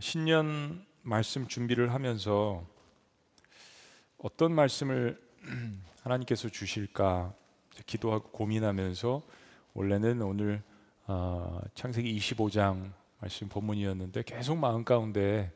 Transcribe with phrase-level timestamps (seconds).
[0.00, 2.66] 신년 말씀 준비를 하면서
[4.16, 5.20] 어떤 말씀을
[6.02, 7.34] 하나님께서 주실까
[7.84, 9.22] 기도하고 고민하면서
[9.74, 10.62] 원래는 오늘
[11.06, 15.52] 어, 창세기 25장 말씀 본문이었는데 계속 마음 가운데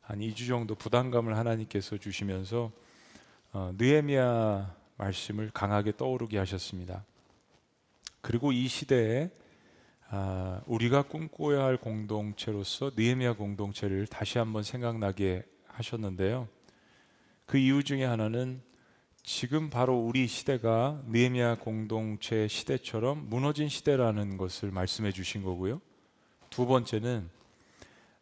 [0.00, 2.72] 한 2주 정도 부담감을 하나님께서 주시면서
[3.52, 7.04] 어, 느헤미야 말씀을 강하게 떠오르게 하셨습니다.
[8.22, 9.30] 그리고 이 시대에
[10.14, 16.48] 아, 우리가 꿈꿔야 할 공동체로서 느헤미야 공동체를 다시 한번 생각나게 하셨는데요.
[17.46, 18.60] 그 이유 중에 하나는
[19.22, 25.80] 지금 바로 우리 시대가 느헤미야 공동체 시대처럼 무너진 시대라는 것을 말씀해 주신 거고요.
[26.50, 27.30] 두 번째는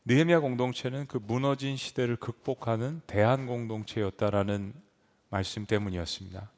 [0.05, 4.75] 느헤미야 공동체는 그 무너진 시대를 극복하는 대한 공동체였다라는
[5.29, 6.53] 말씀 때문이었습니다.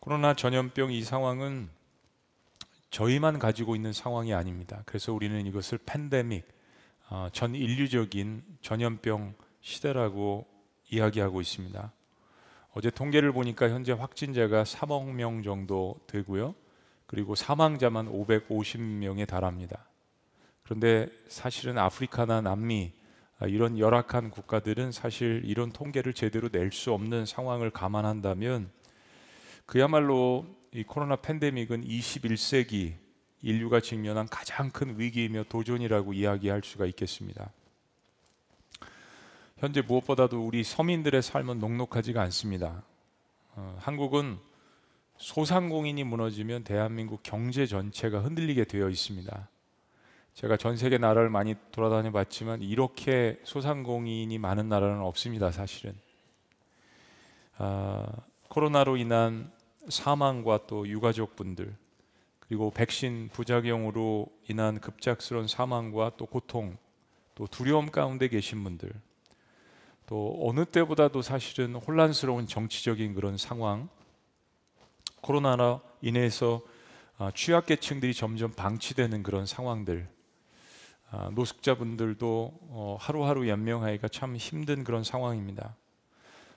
[0.00, 1.77] 코로나 전염병 이 상황은
[2.90, 4.82] 저희만 가지고 있는 상황이 아닙니다.
[4.86, 6.46] 그래서 우리는 이것을 팬데믹,
[7.10, 10.46] 어, 전 인류적인 전염병 시대라고
[10.90, 11.92] 이야기하고 있습니다.
[12.72, 16.54] 어제 통계를 보니까 현재 확진자가 3억 명 정도 되고요.
[17.06, 19.86] 그리고 사망자만 550명에 달합니다.
[20.62, 22.92] 그런데 사실은 아프리카나 남미
[23.40, 28.70] 아, 이런 열악한 국가들은 사실 이런 통계를 제대로 낼 수 없는 상황을 감안한다면
[29.64, 32.94] 그야말로 이 코로나 팬데믹은 21세기
[33.40, 37.50] 인류가 직면한 가장 큰 위기이며 도전이라고 이야기할 수가 있겠습니다.
[39.56, 42.82] 현재 무엇보다도 우리 서민들의 삶은 녹록하지가 않습니다.
[43.54, 44.38] 어, 한국은
[45.16, 49.48] 소상공인이 무너지면 대한민국 경제 전체가 흔들리게 되어 있습니다.
[50.34, 55.94] 제가 전 세계 나라를 많이 돌아다녀 봤지만 이렇게 소상공인이 많은 나라는 없습니다, 사실은.
[57.56, 58.06] 아,
[58.48, 59.50] 코로나로 인한
[59.90, 61.74] 사망과 또 유가족분들
[62.40, 66.76] 그리고 백신 부작용으로 인한 급작스러운 사망과 또 고통
[67.34, 68.90] 또 두려움 가운데 계신 분들
[70.06, 73.88] 또 어느 때보다도 사실은 혼란스러운 정치적인 그런 상황
[75.20, 76.62] 코로나로 인해서
[77.18, 80.08] 아, 취약계층들이 점점 방치되는 그런 상황들
[81.10, 85.74] 아, 노숙자분들도 어, 하루하루 연명하기가 참 힘든 그런 상황입니다.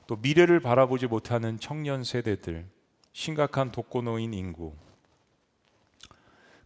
[0.08, 2.70] 또 미래를 바라보지 못하는 청년 세대들
[3.13, 4.73] 심각한 독거노인 인구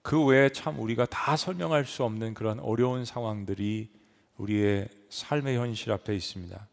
[0.02, 3.90] 그 외에 참 우리가 다 설명할 수 없는 그런 어려운 상황들이
[4.38, 6.68] 우리의 삶의 현실 앞에 있습니다.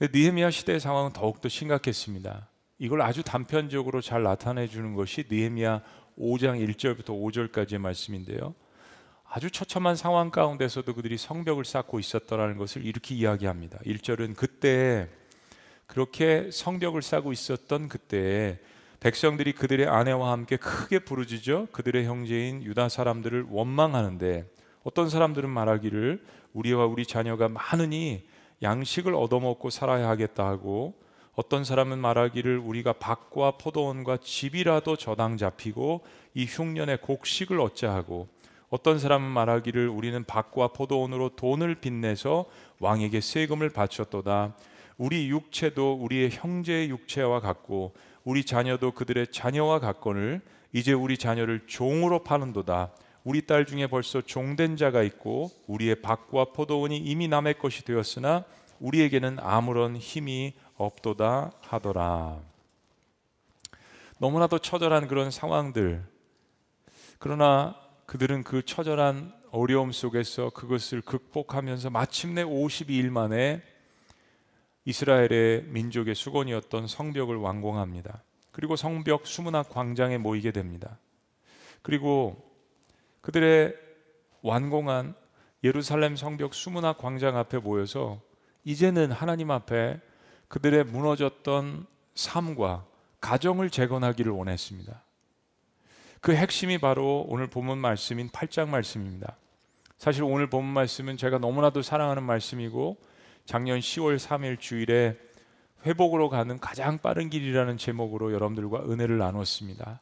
[0.00, 2.48] 느헤미야 시대의 상황은 더욱더 심각했습니다.
[2.78, 5.82] 이걸 아주 단편적으로 잘 나타내 주는 것이 느헤미야
[6.18, 8.54] 5장 1절부터 5절까지의 말씀인데요.
[9.24, 13.78] 아주 처참한 상황 가운데서도 그들이 성벽을 쌓고 있었더라는 것을 이렇게 이야기합니다.
[13.78, 15.08] 1절은 그때
[15.96, 18.58] 그렇게 성벽을 쌓고 있었던 그때에
[19.00, 24.44] 백성들이 그들의 아내와 함께 크게 부르짖어 그들의 형제인 유다 사람들을 원망하는데
[24.84, 28.28] 어떤 사람들은 말하기를 우리와 우리 자녀가 많으니
[28.60, 30.92] 양식을 얻어먹고 살아야 하겠다 하고
[31.34, 36.04] 어떤 사람은 말하기를 우리가 밭과 포도원과 집이라도 저당 잡히고
[36.34, 38.28] 이 흉년에 곡식을 얻자 하고
[38.68, 42.44] 어떤 사람은 말하기를 우리는 밭과 포도원으로 돈을 빚내서
[42.80, 44.52] 왕에게 세금을 바쳤도다
[44.98, 50.40] 우리 육체도 우리의 형제의 육체와 같고 우리 자녀도 그들의 자녀와 같거늘
[50.72, 52.92] 이제 우리 자녀를 종으로 파는도다.
[53.24, 58.44] 우리 딸 중에 벌써 종된 자가 있고 우리의 밭과 포도원이 이미 남의 것이 되었으나
[58.80, 62.40] 우리에게는 아무런 힘이 없도다 하더라.
[64.18, 66.04] 너무나도 처절한 그런 상황들.
[67.18, 73.62] 그러나 그들은 그 처절한 어려움 속에서 그것을 극복하면서 마침내 52일 만에
[74.86, 78.22] 이스라엘의 민족의 수건이었던 성벽을 완공합니다.
[78.52, 80.98] 그리고 성벽 수문학 광장에 모이게 됩니다.
[81.82, 82.42] 그리고
[83.20, 83.74] 그들의
[84.42, 85.14] 완공한
[85.64, 88.20] 예루살렘 성벽 수문학 광장 앞에 모여서
[88.64, 90.00] 이제는 하나님 앞에
[90.48, 92.86] 그들의 무너졌던 삶과
[93.20, 95.02] 가정을 재건하기를 원했습니다.
[96.20, 99.36] 그 핵심이 바로 오늘 본문 말씀인 8장 말씀입니다.
[99.98, 102.96] 사실 오늘 본문 말씀은 제가 너무나도 사랑하는 말씀이고
[103.46, 105.16] 작년 10월 3일 주일에
[105.86, 110.00] 회복으로 가는 가장 빠른 길이라는 제목으로 여러분들과 은혜를 나눴습니다.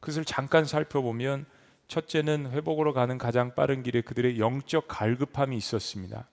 [0.00, 1.46] 그것을 잠깐 살펴보면
[1.86, 6.28] 첫째는 회복으로 가는 가장 빠른 길에 그들의 영적 갈급함이 있었습니다.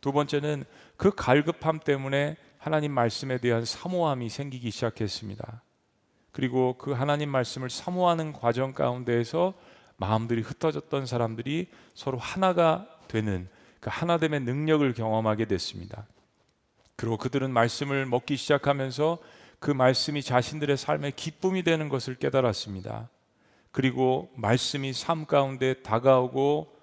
[0.00, 0.64] 두 번째는
[0.96, 5.62] 그 갈급함 때문에 하나님 말씀에 대한 사모함이 생기기 시작했습니다.
[6.30, 9.54] 그리고 그 하나님 말씀을 사모하는 과정 가운데에서
[9.96, 13.48] 마음들이 흩어졌던 사람들이 서로 하나가 되는
[13.80, 16.06] 그 하나됨의 능력을 경험하게 됐습니다.
[16.96, 19.18] 그리고 그들은 말씀을 먹기 시작하면서
[19.60, 23.08] 그 말씀이 자신들의 삶의 기쁨이 되는 것을 깨달았습니다.
[23.70, 26.76] 그리고 말씀이 삶 가운데 다가오고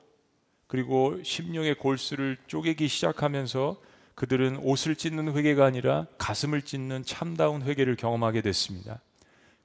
[0.68, 3.78] 그리고 심령의 골수를 쪼개기 시작하면서
[4.16, 9.02] 그들은 옷을 찢는 회개가 아니라 가슴을 찢는 참다운 회개를 경험하게 됐습니다.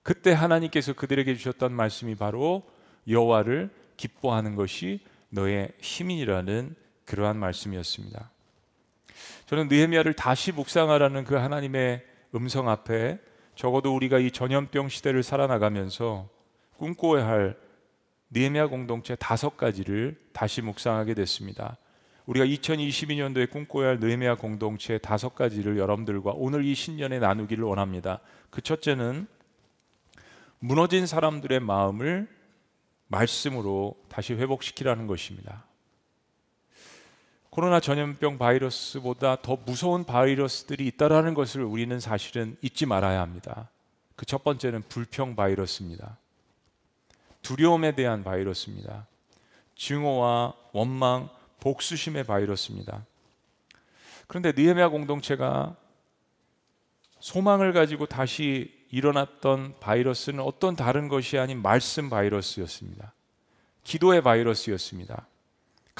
[0.03, 2.62] 그때 하나님께서 그들에게 주셨던 말씀이 바로
[3.06, 6.75] 여호와를 기뻐하는 것이 너의 힘이라는
[7.10, 8.30] 그러한 말씀이었습니다.
[9.46, 12.04] 저는 느헤미야를 다시 묵상하라는 그 하나님의
[12.36, 13.18] 음성 앞에
[13.56, 16.28] 적어도 우리가 이 전염병 시대를 살아나가면서
[16.76, 17.58] 꿈꿔야 할
[18.30, 21.76] 느헤미야 공동체 다섯 가지를 다시 묵상하게 됐습니다.
[22.26, 28.20] 우리가 2022년도에 꿈꿔야 할 느헤미야 공동체 다섯 가지를 여러분들과 오늘 이 신년에 나누기를 원합니다.
[28.50, 29.26] 그 첫째는
[30.60, 32.28] 무너진 사람들의 마음을
[33.08, 35.64] 말씀으로 다시 회복시키라는 것입니다.
[37.50, 43.69] 코로나 전염병 바이러스보다 더 무서운 바이러스들이 있다라는 것을 우리는 사실은 잊지 말아야 합니다.
[44.20, 46.19] 그 첫 번째는 불평 바이러스입니다.
[47.41, 49.06] 두려움에 대한 바이러스입니다.
[49.76, 51.31] 증오와 원망,
[51.61, 53.06] 복수심의 바이러스입니다.
[54.26, 55.75] 그런데 느헤미야 공동체가
[57.19, 63.14] 소망을 가지고 다시 일어났던 바이러스는 어떤 다른 것이 아닌 말씀 바이러스였습니다.
[63.85, 65.26] 기도의 바이러스였습니다.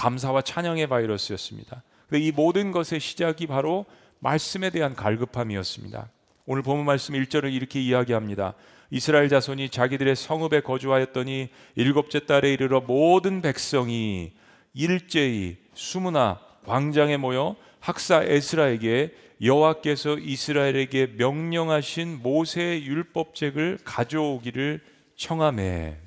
[0.01, 1.83] 감사와 찬양의 바이러스였습니다.
[2.15, 3.85] 이 모든 것의 시작이 바로
[4.21, 6.09] 말씀에 대한 갈급함이었습니다.
[6.47, 8.55] 오늘 본문 말씀 1절을 이렇게 이야기합니다.
[8.91, 14.33] 이스라엘 자손이 자기들의 성읍에 거주하였더니 일곱째 달에 이르러 모든 백성이
[14.73, 24.81] 일제히 수문나 광장에 모여 학사 에스라에게 여호와께서 이스라엘에게 명령하신 모세의 율법책을 가져오기를
[25.17, 25.99] 청함해.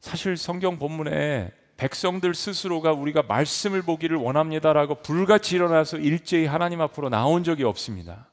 [0.00, 7.42] 사실 성경 본문에 백성들 스스로가 우리가 말씀을 보기를 원합니다라고 불같이 일어나서 일제히 하나님 앞으로 나온
[7.42, 8.28] 적이 없습니다.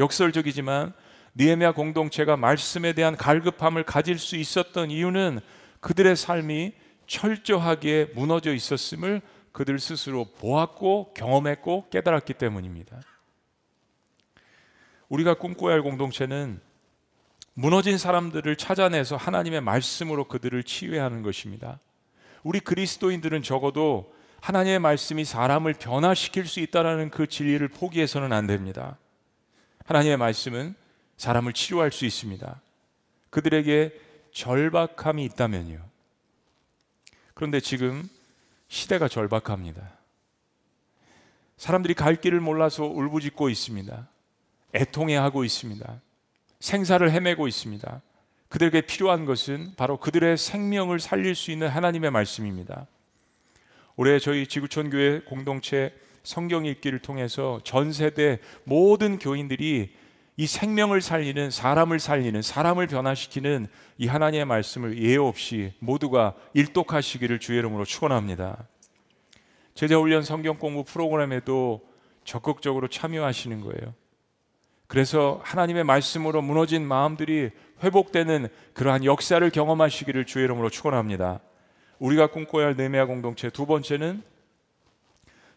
[0.00, 0.94] 역설적이지만
[1.36, 5.38] 니에미아 공동체가 말씀에 대한 갈급함을 가질 수 있었던 이유는
[5.78, 6.72] 그들의 삶이
[7.06, 9.22] 철저하게 무너져 있었음을
[9.52, 13.00] 그들 스스로 보았고 경험했고 깨달았기 때문입니다.
[15.08, 16.60] 우리가 꿈꿔야 할 공동체는
[17.52, 21.78] 무너진 사람들을 찾아내서 하나님의 말씀으로 그들을 치유하는 것입니다.
[22.44, 28.98] 우리 그리스도인들은 적어도 하나님의 말씀이 사람을 변화시킬 수 있다라는 그 진리를 포기해서는 안 됩니다.
[29.86, 30.74] 하나님의 말씀은
[31.16, 32.60] 사람을 치료할 수 있습니다.
[33.30, 33.92] 그들에게
[34.32, 35.80] 절박함이 있다면요.
[37.32, 38.08] 그런데 지금
[38.68, 39.90] 시대가 절박합니다.
[41.56, 44.08] 사람들이 갈 길을 몰라서 울부짖고 있습니다.
[44.74, 46.00] 애통해하고 있습니다.
[46.60, 48.02] 생사를 헤매고 있습니다.
[48.48, 52.86] 그들에게 필요한 것은 바로 그들의 생명을 살릴 수 있는 하나님의 말씀입니다.
[53.96, 55.92] 올해 저희 지구촌 교회 공동체
[56.22, 59.92] 성경 읽기를 통해서 전 세대 모든 교인들이
[60.36, 63.68] 이 생명을 살리는 사람을 살리는 사람을 변화시키는
[63.98, 68.66] 이 하나님의 말씀을 예외 없이 모두가 일독하시기를 주의 이름으로 축원합니다.
[69.74, 71.82] 제자 훈련 성경 공부 프로그램에도
[72.24, 73.94] 적극적으로 참여하시는 거예요.
[74.86, 77.50] 그래서 하나님의 말씀으로 무너진 마음들이
[77.84, 81.40] 회복되는 그러한 역사를 경험하시기를 주의 이름으로 축원합니다.
[81.98, 84.22] 우리가 꿈꿔야 할 네메아 공동체 두 번째는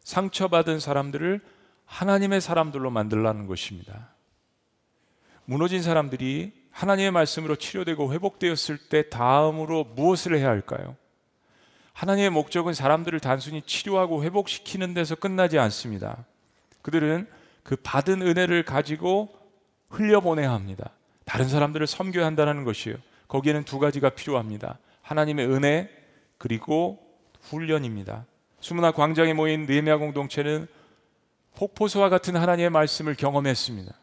[0.03, 1.41] 상처받은 사람들을
[1.85, 4.09] 하나님의 사람들로 만들라는 것입니다.
[5.45, 10.95] 무너진 사람들이 하나님의 말씀으로 치료되고 회복되었을 때 다음으로 무엇을 해야 할까요?
[11.93, 16.25] 하나님의 목적은 사람들을 단순히 치료하고 회복시키는 데서 끝나지 않습니다.
[16.83, 17.27] 그들은
[17.63, 19.29] 그 받은 은혜를 가지고
[19.89, 20.91] 흘려보내야 합니다.
[21.27, 22.97] 다른 사람들을 섬겨야 한다는 것이에요.
[23.27, 24.79] 거기에는 두 가지가 필요합니다.
[25.01, 25.89] 하나님의 은혜
[26.37, 26.99] 그리고
[27.41, 28.25] 훈련입니다.
[28.61, 30.67] 수문화 광장에 모인 느헤미야 공동체는
[31.55, 33.93] 폭포수와 같은 하나님의 말씀을 경험했습니다.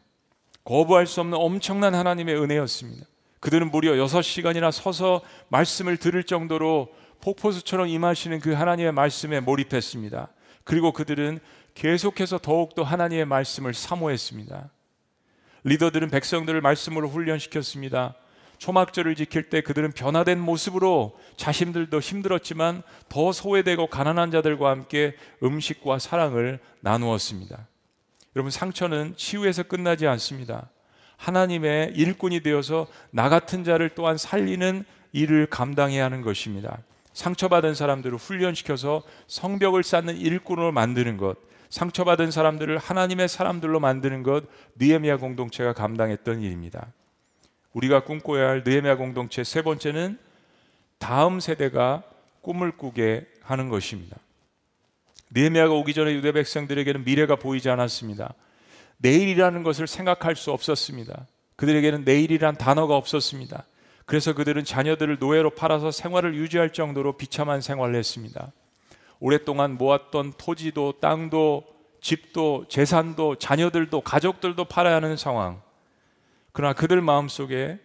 [0.63, 3.07] 거부할 수 없는 엄청난 하나님의 은혜였습니다.
[3.39, 6.89] 그들은 무려 6시간이나 서서 말씀을 들을 정도로
[7.21, 10.27] 폭포수처럼 임하시는 그 하나님의 말씀에 몰입했습니다.
[10.63, 11.39] 그리고 그들은
[11.73, 14.69] 계속해서 더욱더 하나님의 말씀을 사모했습니다.
[15.65, 18.13] 리더들은 백성들을 말씀으로 훈련시켰습니다.
[18.59, 26.59] 초막절을 지킬 때 그들은 변화된 모습으로 자신들도 힘들었지만 더 소외되고 가난한 자들과 함께 음식과 사랑을
[26.81, 27.67] 나누었습니다.
[28.35, 30.69] 여러분 상처는 치유에서 끝나지 않습니다.
[31.17, 36.77] 하나님의 일꾼이 되어서 나 같은 자를 또한 살리는 일을 감당해야 하는 것입니다.
[37.13, 41.37] 상처받은 사람들을 훈련시켜서 성벽을 쌓는 일꾼으로 만드는 것,
[41.69, 44.45] 상처받은 사람들을 하나님의 사람들로 만드는 것,
[44.75, 46.87] 느헤미야 공동체가 감당했던 일입니다.
[47.73, 50.17] 우리가 꿈꿔야 할 느헤미야 공동체 세 번째는
[50.97, 52.03] 다음 세대가
[52.41, 54.17] 꿈을 꾸게 하는 것입니다.
[55.31, 58.33] 느헤미야가 오기 전에 유대 백성들에게는 미래가 보이지 않았습니다.
[58.97, 61.27] 내일이라는 것을 생각할 수 없었습니다.
[61.55, 63.65] 그들에게는 내일이란 단어가 없었습니다.
[64.05, 68.51] 그래서 그들은 자녀들을 노예로 팔아서 생활을 유지할 정도로 비참한 생활을 했습니다.
[69.19, 71.63] 오랫동안 모았던 토지도 땅도
[72.01, 75.61] 집도 재산도 자녀들도 가족들도 팔아야 하는 상황.
[76.51, 77.79] 그러나 그들 마음속에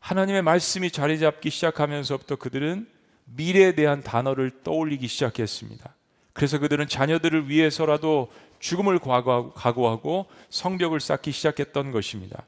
[0.00, 2.88] 하나님의 말씀이 자리 잡기 시작하면서부터 그들은
[3.24, 5.94] 미래에 대한 단어를 떠올리기 시작했습니다.
[6.32, 12.44] 그래서 그들은 자녀들을 위해서라도 죽음을 각오하고 성벽을 쌓기 시작했던 것입니다.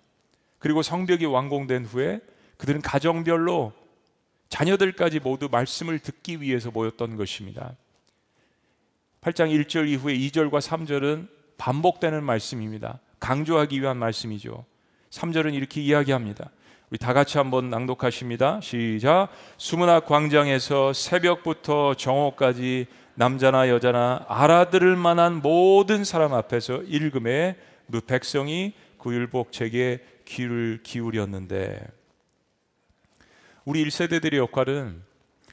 [0.59, 2.21] 그리고 성벽이 완공된 후에
[2.57, 3.73] 그들은 가정별로
[4.49, 7.77] 자녀들까지 모두 말씀을 듣기 위해서 모였던 것입니다.
[9.27, 11.27] 8장 1절 이후에 2절과 3절은
[11.59, 13.01] 반복되는 말씀입니다.
[13.19, 14.65] 강조하기 위한 말씀이죠.
[15.11, 16.51] 3절은 이렇게 이야기합니다.
[16.91, 18.61] 우리 다 같이 한번 낭독하십니다.
[18.61, 19.31] 시작.
[19.57, 27.57] 수문학 광장에서 새벽부터 정오까지 남자나 여자나 알아들을 만한 모든 사람 앞에서 읽음에
[27.91, 31.85] 그 백성이 그 율법책에 귀를 기울였는데
[33.65, 35.03] 우리 1세대들의 역할은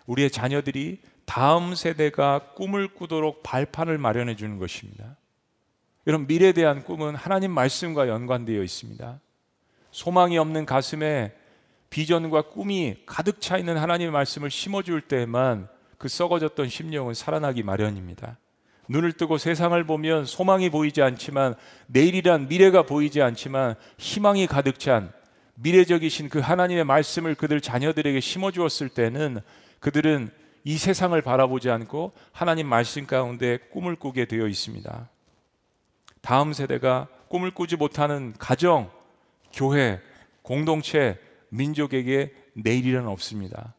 [0.05, 0.99] 우리의 자녀들이
[1.33, 5.17] 다음 세대가 꿈을 꾸도록 발판을 마련해 주는 것입니다.
[6.05, 9.19] 이런 미래에 대한 꿈은 하나님 말씀과 연관되어 있습니다.
[9.89, 11.33] 소망이 없는 가슴에
[11.89, 18.37] 비전과 꿈이 가득 차 있는 하나님의 말씀을 심어줄 때에만 그 썩어졌던 심령은 살아나기 마련입니다.
[18.87, 21.55] 눈을 뜨고 세상을 보면 소망이 보이지 않지만
[21.87, 25.11] 내일이란 미래가 보이지 않지만 희망이 가득 찬
[25.55, 29.39] 미래적이신 그 하나님의 말씀을 그들 자녀들에게 심어 주었을 때는
[29.79, 30.29] 그들은
[30.63, 35.09] 이 세상을 바라보지 않고 하나님 말씀 가운데 꿈을 꾸게 되어 있습니다.
[36.21, 38.89] 다음 세대가 꿈을 꾸지 못하는 가정,
[39.51, 39.99] 교회,
[40.41, 43.73] 공동체, 민족에게 내일이란 없습니다.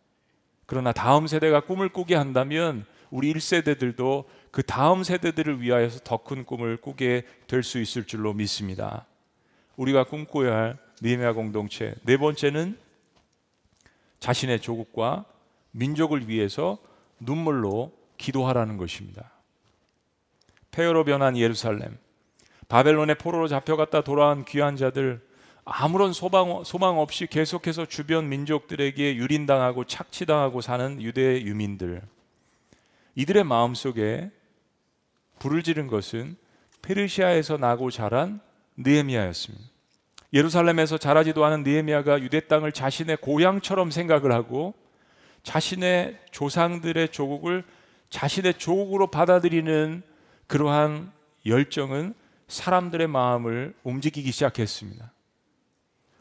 [0.67, 6.77] 그러나 다음 세대가 꿈을 꾸게 한다면 우리 1세대들도 그 다음 세대들을 위하여서 더 큰 꿈을
[6.77, 9.07] 꾸게 될 수 있을 줄로 믿습니다.
[9.77, 12.79] 우리가 꿈꿔야 할 니에미아 공동체 네 번째는
[14.21, 15.25] 자신의 조국과
[15.75, 16.79] 민족을 위해서
[17.19, 19.33] 눈물로 기도하라는 것입니다.
[20.71, 21.99] 폐허로 변한 예루살렘,
[22.69, 25.21] 바벨론의 포로로 잡혀갔다 돌아온 귀한 자들,
[25.65, 32.03] 아무런 소방, 소망 없이 계속해서 주변 민족들에게 유린당하고 착취당하고 사는 유대 유민들
[33.15, 34.31] 이들의 마음속에
[35.39, 36.37] 불을 지른 것은
[36.83, 38.41] 페르시아에서 나고 자란
[38.77, 39.65] 느헤미야였습니다.
[40.35, 44.75] 예루살렘에서 자라지도 않은 느헤미야가 유대 땅을 자신의 고향처럼 생각을 하고
[45.45, 47.63] 자신의 조상들의 조국을
[48.11, 50.03] 자신의 조국으로 받아들이는
[50.47, 51.13] 그러한
[51.47, 52.15] 열정은
[52.49, 55.13] 사람들의 마음을 움직이기 시작했습니다.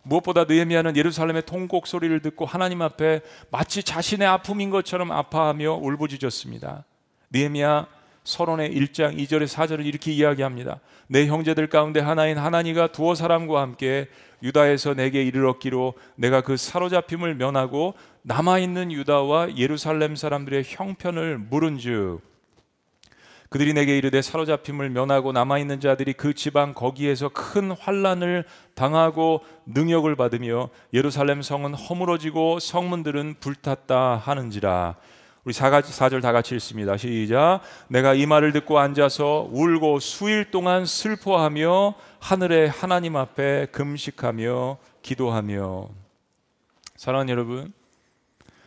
[0.03, 6.83] 무엇보다 느헤미야는 예루살렘의 통곡 소리를 듣고 하나님 앞에 마치 자신의 아픔인 것처럼 아파하며 울부짖었습니다.
[7.31, 7.87] 느헤미야
[8.23, 10.79] 서론의 1장 2절의 4절을 이렇게 이야기합니다.
[11.07, 14.07] 내 형제들 가운데 하나인 하나니가 두어 사람과 함께
[14.41, 22.21] 유다에서 내게 이르렀기로 내가 그 사로잡힘을 면하고 남아 있는 유다와 예루살렘 사람들의 형편을 물은즉
[23.49, 30.15] 그들이 내게 이르되 사로잡힘을 면하고 남아 있는 자들이 그 지방 거기에서 큰 환란을 당하고 능력을
[30.15, 34.95] 받으며 예루살렘 성은 허물어지고 성문들은 불탔다 하는지라
[35.43, 36.95] 우리 사절 다 같이 읽습니다.
[36.95, 37.59] 시작.
[37.89, 45.89] 내가 이 말을 듣고 앉아서 울고 수일 동안 슬퍼하며 하늘의 하나님 앞에 금식하며 기도하며
[46.95, 47.73] 사랑하는 여러분,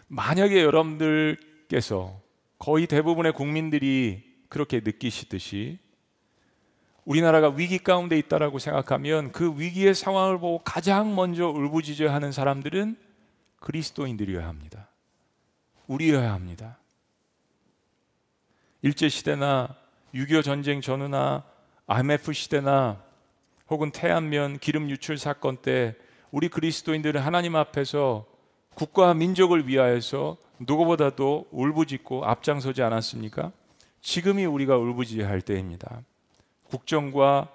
[0.09, 2.21] 만약에 여러분들께서
[2.59, 5.79] 거의 대부분의 국민들이 그렇게 느끼시듯이
[7.05, 12.97] 우리나라가 위기 가운데 있다라고 생각하면 그 위기의 상황을 보고 가장 먼저 울부짖어 하는 사람들은
[13.61, 14.89] 그리스도인들이어야 합니다.
[15.87, 16.79] 우리여야 합니다.
[18.83, 19.75] 일제 시대나
[20.15, 21.45] 6.25 전쟁 전후나
[21.87, 23.03] IMF 시대나
[23.69, 25.95] 혹은 태안면 기름 유출 사건 때
[26.31, 28.27] 우리 그리스도인들은 하나님 앞에서
[28.77, 33.51] 국가 민족을 위하여서 누구보다도 울부짖고 앞장서지 않았습니까?
[34.03, 36.03] 지금이 우리가 울부짖어야 때입니다.
[36.65, 37.49] 국정과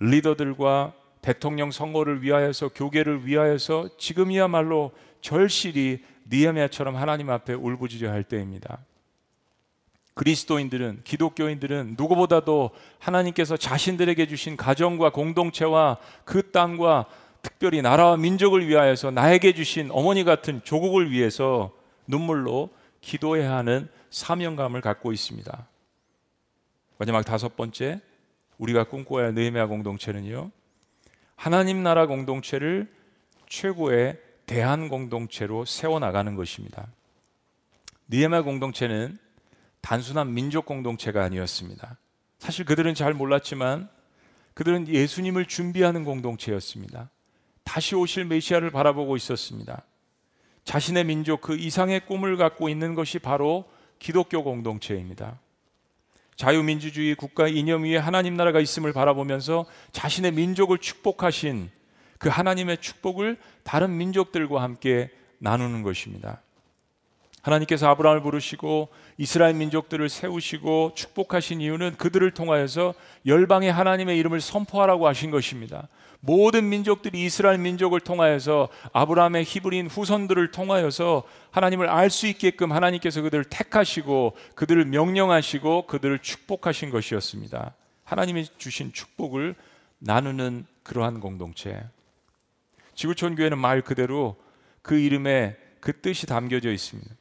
[0.00, 0.92] 리더들과
[1.22, 4.92] 대통령 선거를 위하여서 교계를 위하여서 지금이야말로
[5.22, 8.80] 절실히 니에미아처럼 하나님 앞에 울부짖어야 할 때입니다.
[10.12, 17.06] 그리스도인들은 기독교인들은 누구보다도 하나님께서 자신들에게 주신 가정과 공동체와 그 땅과
[17.48, 21.72] 특별히 나라와 민족을 위하여서 나에게 주신 어머니 같은 조국을 위해서
[22.06, 22.68] 눈물로
[23.00, 25.66] 기도해야 하는 사명감을 갖고 있습니다.
[26.98, 28.00] 마지막 다섯 번째
[28.58, 30.50] 우리가 꿈꿔야 할 느헤미야 공동체는요.
[31.36, 32.92] 하나님 나라 공동체를
[33.48, 36.86] 최고의 대한 공동체로 세워 나가는 것입니다.
[38.08, 39.18] 느헤미야 공동체는
[39.80, 41.96] 단순한 민족 공동체가 아니었습니다.
[42.38, 43.88] 사실 그들은 잘 몰랐지만
[44.54, 47.10] 그들은 예수님을 준비하는 공동체였습니다.
[47.68, 49.82] 다시 오실 메시아를 바라보고 있었습니다.
[50.64, 53.66] 자신의 민족 그 이상의 꿈을 갖고 있는 것이 바로
[53.98, 55.38] 기독교 공동체입니다.
[56.36, 61.70] 자유민주주의 국가 이념 위에 하나님 나라가 있음을 바라보면서 자신의 민족을 축복하신
[62.16, 66.40] 그 하나님의 축복을 다른 민족들과 함께 나누는 것입니다.
[67.48, 72.94] 하나님께서 아브라함을 부르시고 이스라엘 민족들을 세우시고 축복하신 이유는 그들을 통하여서
[73.26, 75.88] 열방의 하나님의 이름을 선포하라고 하신 것입니다.
[76.20, 83.44] 모든 민족들이 이스라엘 민족을 통하여서 아브라함의 히브리인 후손들을 통하여서 하나님을 알 수 있게끔 하나님께서 그들을
[83.44, 87.74] 택하시고 그들을 명령하시고 그들을 축복하신 것이었습니다.
[88.04, 89.54] 하나님이 주신 축복을
[90.00, 91.80] 나누는 그러한 공동체.
[92.94, 94.36] 지구촌 교회는 말 그대로
[94.82, 97.14] 그 이름에 그 뜻이 담겨져 있습니다.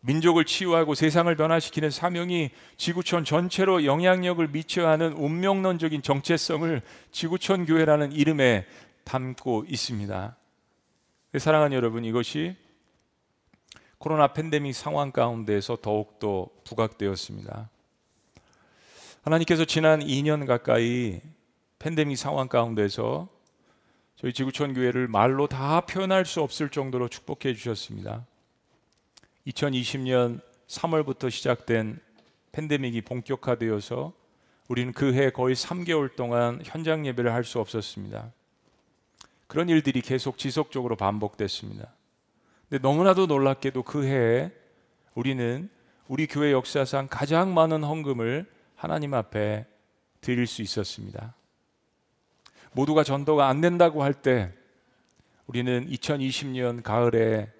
[0.00, 8.66] 민족을 치유하고 세상을 변화시키는 사명이 지구촌 전체로 영향력을 미쳐야 하는 운명론적인 정체성을 지구촌 교회라는 이름에
[9.04, 10.36] 담고 있습니다.
[11.38, 12.56] 사랑하는 여러분, 이것이
[13.98, 17.68] 코로나 팬데믹 상황 가운데서 더욱더 부각되었습니다.
[19.22, 21.20] 하나님께서 지난 2년 가까이
[21.80, 23.28] 팬데믹 상황 가운데서
[24.16, 28.24] 저희 지구촌 교회를 말로 다 표현할 수 없을 정도로 축복해 주셨습니다.
[29.48, 31.98] 2020년 3월부터 시작된
[32.52, 34.12] 팬데믹이 본격화되어서
[34.68, 38.32] 우리는 그 해 거의 3개월 동안 현장 예배를 할 수 없었습니다.
[39.46, 41.94] 그런 일들이 계속 지속적으로 반복됐습니다.
[42.68, 44.52] 근데 너무나도 놀랍게도 그 해에
[45.14, 45.70] 우리는
[46.06, 49.66] 우리 교회 역사상 가장 많은 헌금을 하나님 앞에
[50.20, 51.34] 드릴 수 있었습니다.
[52.72, 54.52] 모두가 전도가 안 된다고 할 때
[55.46, 57.50] 우리는 2020년 가을에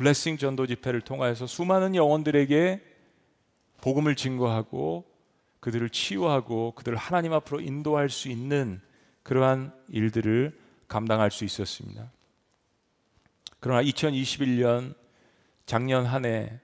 [0.00, 2.80] 블레싱 전도 집회를 통하여서 수많은 영혼들에게
[3.82, 5.04] 복음을 증거하고
[5.60, 8.80] 그들을 치유하고 그들을 하나님 앞으로 인도할 수 있는
[9.22, 12.10] 그러한 일들을 감당할 수 있었습니다.
[13.60, 14.94] 그러나 2021년
[15.66, 16.58] 작년 한 해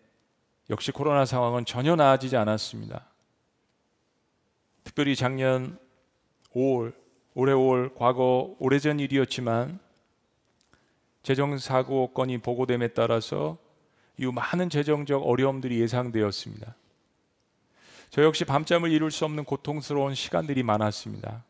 [0.71, 3.07] 역시 코로나 상황은 전혀 나아지지 않았습니다.
[4.83, 5.79] 특별히 작년
[6.55, 6.95] 5월,
[7.35, 9.79] 올해 5월 과거 오래전 일이었지만
[11.27, 13.59] 재정 사고 건이 보고됨에 따라서
[14.17, 16.77] 이 많은 재정적 어려움들이 예상되었습니다.
[18.11, 21.43] 저 역시 밤잠을 이룰 수 없는 고통스러운 시간들이 많았습니다.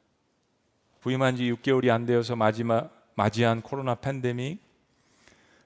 [1.03, 4.63] 부임한 지 6개월이 안 되어서 마지막 맞이한 코로나 팬데믹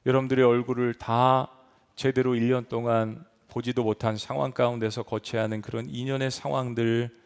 [0.05, 1.49] 여러분들의 얼굴을 다
[1.95, 7.17] 제대로 1년 동안 보지도 못한 상황 가운데서 거쳐야 하는 그런 2년의 상황들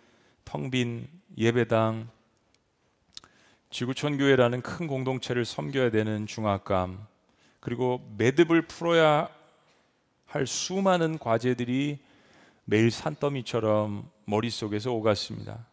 [0.45, 2.11] 텅 빈 예배당
[3.75, 7.09] 지구촌 교회라는 큰 공동체를 섬겨야 되는 중압감
[7.59, 9.29] 그리고 매듭을 풀어야
[10.27, 11.99] 할 수많은 과제들이
[12.67, 15.67] 매일 산더미처럼 머릿속에서 오갔습니다.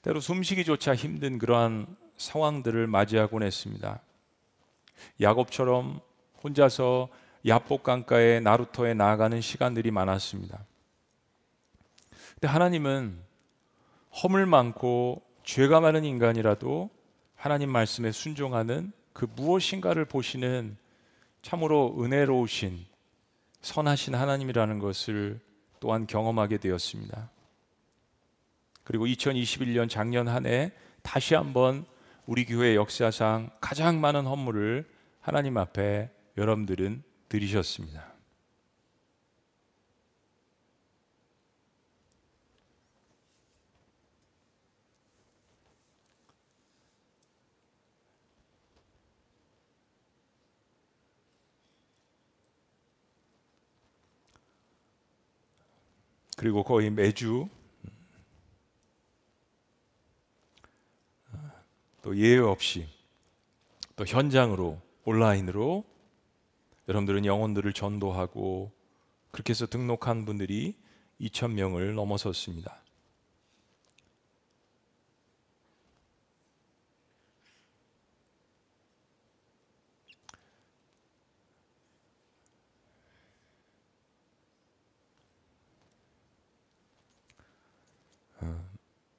[0.00, 4.00] 때로 숨쉬기조차 힘든 그러한 상황들을 맞이하곤 했습니다.
[5.20, 6.00] 야곱처럼
[6.42, 7.10] 혼자서
[7.46, 10.64] 야복 강가에 나루터에 나아가는 시간들이 많았습니다.
[12.36, 13.22] 근데 하나님은
[14.22, 16.90] 허물 많고 죄가 많은 인간이라도
[17.34, 20.76] 하나님 말씀에 순종하는 그 무엇인가를 보시는
[21.42, 22.86] 참으로 은혜로우신
[23.60, 25.40] 선하신 하나님이라는 것을
[25.80, 27.30] 또한 경험하게 되었습니다.
[28.84, 31.84] 그리고 2021년 작년 한 해 다시 한번
[32.26, 34.88] 우리 교회 역사상 가장 많은 헌물을
[35.20, 38.11] 하나님 앞에 여러분들은 드리셨습니다.
[56.42, 57.48] 그리고 거의 매주
[62.02, 62.88] 또 예외 없이
[63.94, 65.84] 또 현장으로 온라인으로
[66.88, 68.72] 여러분들은 영혼들을 전도하고
[69.30, 70.74] 그렇게 해서 등록한 분들이
[71.20, 72.81] 2천 명을 넘어섰습니다.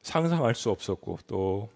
[0.03, 1.69] 상상할 수 없었고 또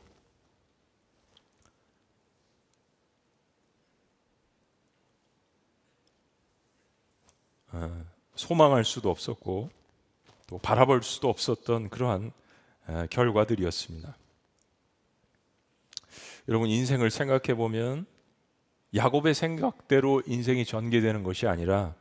[7.72, 9.70] 어, 소망할 수도 없었고
[10.48, 12.32] 또 바라볼 수도 없었던 그러한
[13.10, 14.16] 결과들이었습니다.
[16.48, 18.06] 여러분 인생을 생각해 보면
[18.96, 21.94] 야곱의 생각대로 인생이 전개되는 것이 아니라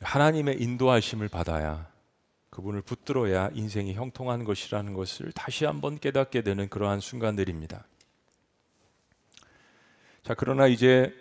[0.00, 1.90] 하나님의 인도하심을 받아야
[2.58, 7.86] 그분을 붙들어야 인생이 형통한 것이라는 것을 다시 한번 깨닫게 되는 그러한 순간들입니다.
[10.24, 11.14] 자, 그러나 이제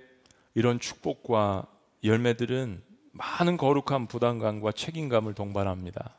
[0.56, 1.67] 이런 축복과
[2.04, 6.15] 열매들은 많은 거룩한 부담감과 책임감을 동반합니다.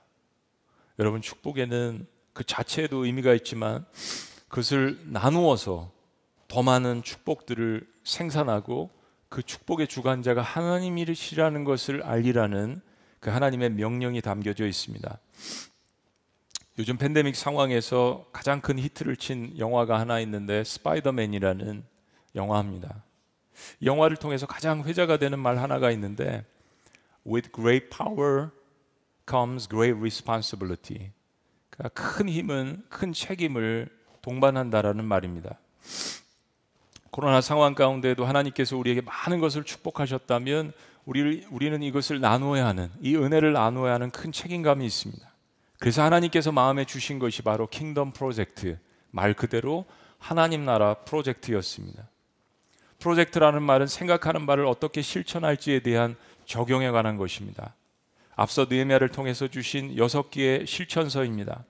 [1.01, 3.85] 여러분 축복에는 그 자체에도 의미가 있지만
[4.47, 5.91] 그것을 나누어서
[6.47, 8.91] 더 많은 축복들을 생산하고
[9.29, 12.83] 그 축복의 주관자가 하나님이시라는 것을 알리라는
[13.21, 15.19] 그 하나님의 명령이 담겨져 있습니다.
[16.79, 21.85] 요즘 팬데믹 상황에서 가장 큰 히트를 친 영화가 하나 있는데 스파이더맨이라는
[22.37, 23.03] 영화입니다.
[23.83, 26.45] 영화를 통해서 가장 회자가 되는 말 하나가 있는데
[27.27, 28.51] With great power
[29.29, 31.11] comes great responsibility.
[31.71, 33.89] 그러니까 큰 힘은 큰 책임을
[34.23, 35.59] 동반한다라는 말입니다.
[37.11, 40.73] 코로나 상황 가운데도 하나님께서 우리에게 많은 것을 축복하셨다면
[41.09, 45.27] 우리, 우리는 이것을 나누어야 하는 이 은혜를 나누어야 하는 큰 책임감이 있습니다.
[45.79, 48.77] 그래서 하나님께서 마음에 주신 것이 바로 킹덤 프로젝트
[49.11, 49.87] 말 그대로
[50.19, 52.11] 하나님 나라 프로젝트였습니다.
[52.99, 57.75] 프로젝트라는 말은 생각하는 바를 어떻게 실천할지에 대한 적용에 관한 것입니다.
[58.37, 61.65] 앞서 느헤미야를 통해서 주신 여섯 개의 실천서입니다.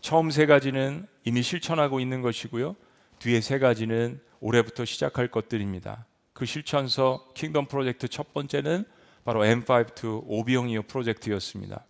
[0.00, 2.76] 처음 세 가지는 이미 실천하고 있는 것이고요.
[3.18, 6.06] 뒤에 세 가지는 올해부터 시작할 것들입니다.
[6.38, 8.84] 그 실천서 킹덤 프로젝트 첫 번째는
[9.24, 11.84] 바로 M5 오비용이어 프로젝트였습니다.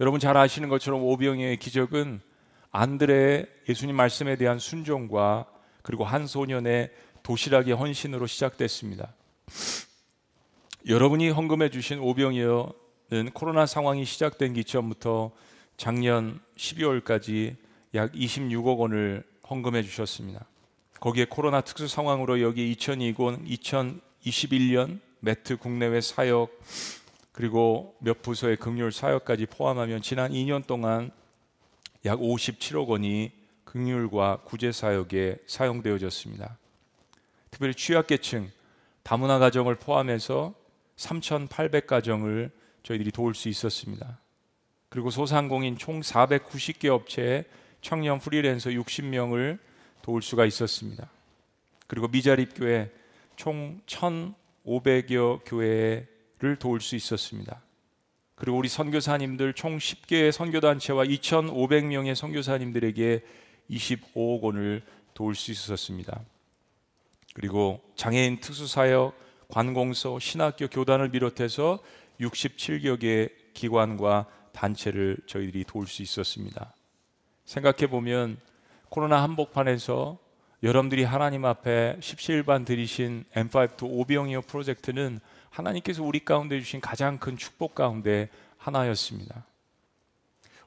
[0.00, 2.20] 여러분 잘 아시는 것처럼 오비용이어의 기적은
[2.72, 5.46] 안드레의 예수님 말씀에 대한 순종과
[5.82, 6.90] 그리고 한 소년의
[7.22, 9.14] 도시락의 헌신으로 시작됐습니다.
[10.88, 15.30] 여러분이 헌금해 주신 오병이어는 코로나 상황이 시작된 기점부터
[15.76, 17.54] 작년 12월까지
[17.94, 20.44] 약 26억 원을 헌금해 주셨습니다.
[21.02, 26.56] 거기에 코로나 특수 상황으로 여기 2020, 2021년 매트 국내외 사역
[27.32, 31.10] 그리고 몇 부서의 극률 사역까지 포함하면 지난 2년 동안
[32.04, 33.32] 약 57억 원이
[33.64, 36.56] 극률과 구제 사역에 사용되어졌습니다.
[37.50, 38.52] 특별히 취약계층
[39.02, 40.54] 다문화 가정을 포함해서
[40.94, 42.52] 3,800 가정을
[42.84, 44.20] 저희들이 도울 수 있었습니다.
[44.88, 47.44] 그리고 소상공인 총 490개 업체에
[47.80, 49.58] 청년 프리랜서 60명을
[50.02, 51.08] 도울 수가 있었습니다.
[51.86, 52.90] 그리고 미자립 교회
[53.36, 57.62] 총 1,500여 교회를 도울 수 있었습니다.
[58.34, 63.20] 그리고 우리 선교사님들 총 10개의 선교단체와 2,500명의 선교사님들에게
[63.70, 64.82] 25억 원을
[65.14, 66.20] 도울 수 있었습니다.
[67.34, 69.16] 그리고 장애인 특수사역,
[69.48, 71.78] 관공서, 신학교, 교단을 비롯해서
[72.20, 76.74] 67여 개의 기관과 단체를 저희들이 도울 수 있었습니다.
[77.44, 78.38] 생각해 보면
[78.92, 80.18] 코로나 한복판에서
[80.62, 87.38] 여러분들이 하나님 앞에 십시일반 드리신 M5 to 오병이어 프로젝트는 하나님께서 우리 가운데 주신 가장 큰
[87.38, 88.28] 축복 가운데
[88.58, 89.46] 하나였습니다.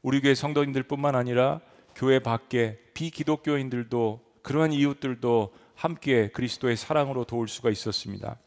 [0.01, 1.61] 우리 교회 성도님들뿐만 아니라
[1.93, 8.37] 교회 밖에 비기독교인들도 그러한 이웃들도 함께 그리스도의 사랑으로 도울 수가 있었습니다.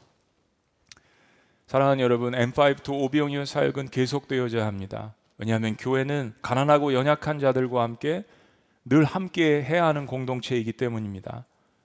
[1.68, 5.14] 사랑하는 여러분, M5 to 오병이어 사역은 계속되어야 합니다.
[5.36, 8.24] 왜냐하면 교회는 가난하고 연약한 자들과 함께
[8.88, 11.44] 늘 함께 해야 하는 공동체이기 때문입니다.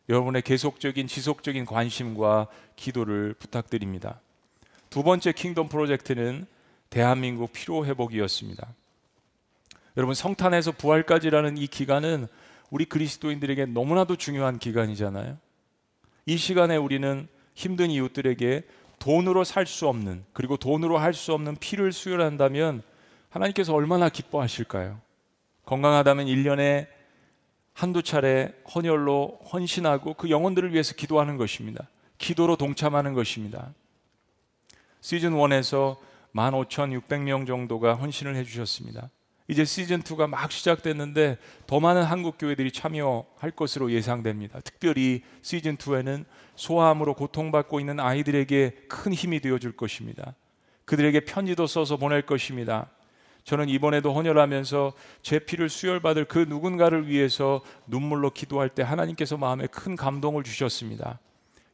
[0.10, 4.20] 여러분의 계속적인 지속적인 관심과 기도를 부탁드립니다.
[4.90, 6.46] 두 번째 킹덤 프로젝트는
[6.90, 8.68] 대한민국 피로 회복이었습니다.
[9.98, 12.28] 여러분 성탄에서 부활까지라는 이 기간은
[12.70, 15.38] 우리 그리스도인들에게 너무나도 중요한 기간이잖아요.
[16.26, 18.64] 이 시간에 우리는 힘든 이웃들에게
[19.00, 22.82] 돈으로 살 수 없는 그리고 돈으로 할 수 없는 피를 수혈한다면
[23.30, 25.00] 하나님께서 얼마나 기뻐하실까요?
[25.66, 26.88] 건강하다면 1년에
[27.74, 31.90] 한두 차례 헌혈로 헌신하고 그 영혼들을 위해서 기도하는 것입니다.
[32.18, 33.74] 기도로 동참하는 것입니다.
[35.02, 35.98] 시즌 1에서
[36.34, 39.10] 15,600명 정도가 헌신을 해 주셨습니다.
[39.48, 44.62] 이제 시즌 2가 막 시작됐는데 더 많은 한국 교회들이 참여할 것으로 예상됩니다.
[44.62, 50.36] 특별히 시즌 2에는 소아암으로 고통받고 있는 아이들에게 큰 힘이 되어 줄 것입니다.
[50.86, 52.90] 그들에게 편지도 써서 보낼 것입니다.
[53.44, 59.96] 저는 이번에도 헌혈하면서 제 피를 수혈받을 그 누군가를 위해서 눈물로 기도할 때 하나님께서 마음에 큰
[59.96, 61.20] 감동을 주셨습니다.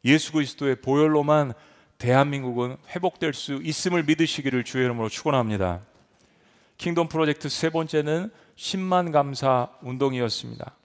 [0.05, 1.53] 예수 그리스도의 보혈로만
[1.99, 5.81] 대한민국은 회복될 수 있음을 믿으시기를 주의 이름으로 축원합니다.
[6.77, 10.75] 킹덤 프로젝트 세 번째는 10만 감사 운동이었습니다.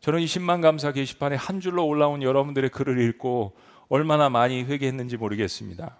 [0.00, 3.54] 저는 이 10만 감사 게시판에 한 줄로 올라온 여러분들의 글을 읽고
[3.88, 5.98] 얼마나 많이 회개했는지 모르겠습니다.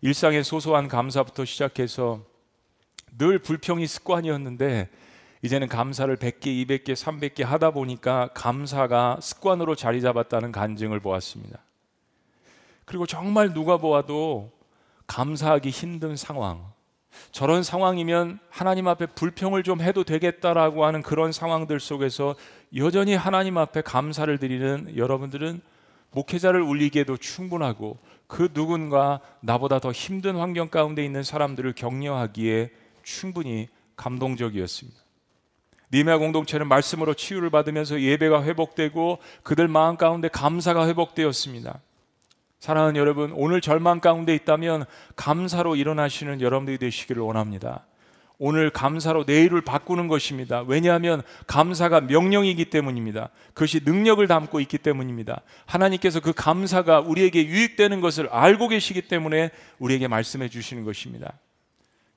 [0.00, 2.24] 일상의 소소한 감사부터 시작해서
[3.18, 4.88] 늘 불평이 습관이었는데
[5.42, 11.58] 이제는 감사를 100개, 200개, 300개 하다 보니까 감사가 습관으로 자리 잡았다는 간증을 보았습니다.
[12.84, 14.52] 그리고 정말 누가 보아도
[15.06, 16.72] 감사하기 힘든 상황,
[17.30, 22.34] 저런 상황이면 하나님 앞에 불평을 좀 해도 되겠다라고 하는 그런 상황들 속에서
[22.76, 25.60] 여전히 하나님 앞에 감사를 드리는 여러분들은
[26.12, 32.70] 목회자를 울리기에도 충분하고 그 누군가 나보다 더 힘든 환경 가운데 있는 사람들을 격려하기에
[33.02, 34.98] 충분히 감동적이었습니다.
[35.92, 41.80] 니메아 공동체는 말씀으로 치유를 받으면서 예배가 회복되고 그들 마음 가운데 감사가 회복되었습니다.
[42.58, 44.84] 사랑하는 여러분, 오늘 절망 가운데 있다면
[45.16, 47.84] 감사로 일어나시는 여러분들이 되시기를 원합니다.
[48.38, 50.62] 오늘 감사로 내일을 바꾸는 것입니다.
[50.66, 53.28] 왜냐하면 감사가 명령이기 때문입니다.
[53.54, 55.42] 그것이 능력을 담고 있기 때문입니다.
[55.66, 61.34] 하나님께서 그 감사가 우리에게 유익되는 것을 알고 계시기 때문에 우리에게 말씀해 주시는 것입니다.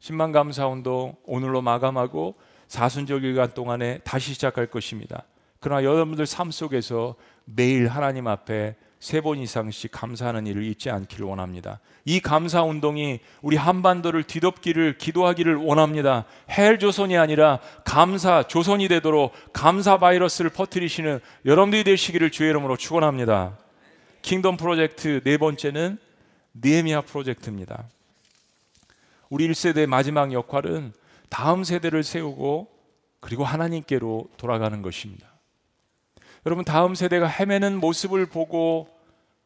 [0.06, 2.36] 10만 감사 운동 오늘로 마감하고
[2.68, 5.24] 사순절 일간 동안에 다시 시작할 것입니다.
[5.60, 7.16] 그러나 여러분들 삶 속에서
[7.46, 11.80] 매일 하나님 앞에 세 번 이상씩 감사하는 일을 잊지 않기를 원합니다.
[12.06, 16.26] 이 감사 운동이 우리 한반도를 뒤덮기를 기도하기를 원합니다.
[16.50, 23.58] 헬 조선이 아니라 감사 조선이 되도록 감사 바이러스를 퍼뜨리시는 여러분들이 되시기를 주의 이름으로 축원합니다.
[24.22, 25.98] Kingdom 프로젝트 네 번째는
[26.64, 27.86] 느헤미야 프로젝트입니다.
[29.30, 30.94] 우리 1세대의 마지막 역할은
[31.30, 32.70] 다음 세대를 세우고
[33.20, 35.28] 그리고 하나님께로 돌아가는 것입니다.
[36.46, 38.88] 여러분 다음 세대가 헤매는 모습을 보고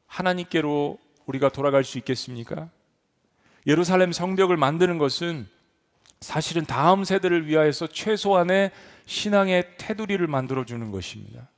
[0.08, 2.70] 하나님께로 우리가 돌아갈 수 있겠습니까?
[3.68, 5.48] 예루살렘 성벽을 만드는 것은
[6.20, 8.72] 사실은 다음 세대를 위하여서 최소한의
[9.06, 11.50] 신앙의 테두리를 만들어 주는 것입니다.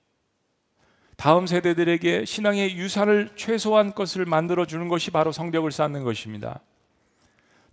[1.17, 6.61] 다음 세대들에게 신앙의 유산을 최소한 것을 만들어 주는 것이 바로 성벽을 쌓는 것입니다.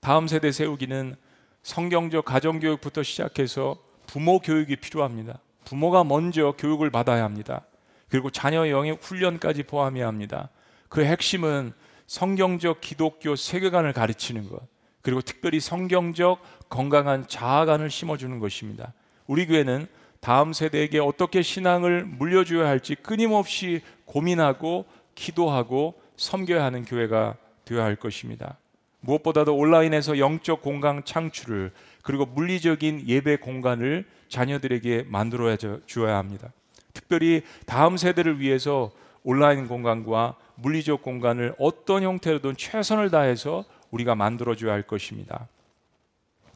[0.01, 1.17] 다음 세대 세우기는
[1.63, 5.41] 성경적 가정교육부터 시작해서 부모 교육이 필요합니다.
[5.65, 7.67] 부모가 먼저 교육을 받아야 합니다.
[8.09, 10.49] 그리고 자녀 영역 훈련까지 포함해야 합니다.
[10.89, 11.73] 그 핵심은
[12.07, 14.61] 성경적 기독교 세계관을 가르치는 것,
[15.03, 18.95] 그리고 특별히 성경적 건강한 자아관을 심어주는 것입니다.
[19.27, 19.87] 우리 교회는
[20.21, 28.57] 다음 세대에게 어떻게 신앙을 물려줘야 할지 끊임없이 고민하고 기도하고 섬겨야 하는 교회가 되어야 할 것입니다.
[29.01, 35.55] 무엇보다도 온라인에서 영적 공간 창출을 그리고 물리적인 예배 공간을 자녀들에게 만들어
[35.87, 36.53] 주어야 합니다.
[36.93, 38.91] 특별히 다음 세대를 위해서
[39.23, 45.49] 온라인 공간과 물리적 공간을 어떤 형태로든 최선을 다해서 우리가 만들어 줘야 할 것입니다.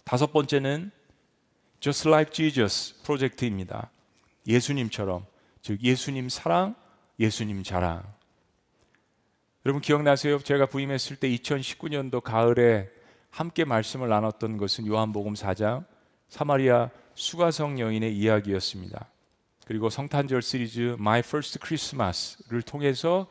[0.05, 0.91] 다섯 번째는
[1.81, 3.91] Just Like Jesus 프로젝트입니다.
[4.47, 5.25] 예수님처럼
[5.63, 6.75] 즉 예수님 사랑,
[7.19, 8.03] 예수님 자랑.
[9.65, 10.41] 여러분 기억나세요?
[10.41, 12.91] 제가 부임했을 때 2019년도 가을에
[13.31, 15.85] 함께 말씀을 나눴던 것은 요한복음 4장
[16.29, 19.07] 사마리아 수가성 여인의 이야기였습니다.
[19.65, 23.29] 그리고 성탄절 시리즈 My First Christmas를 통해서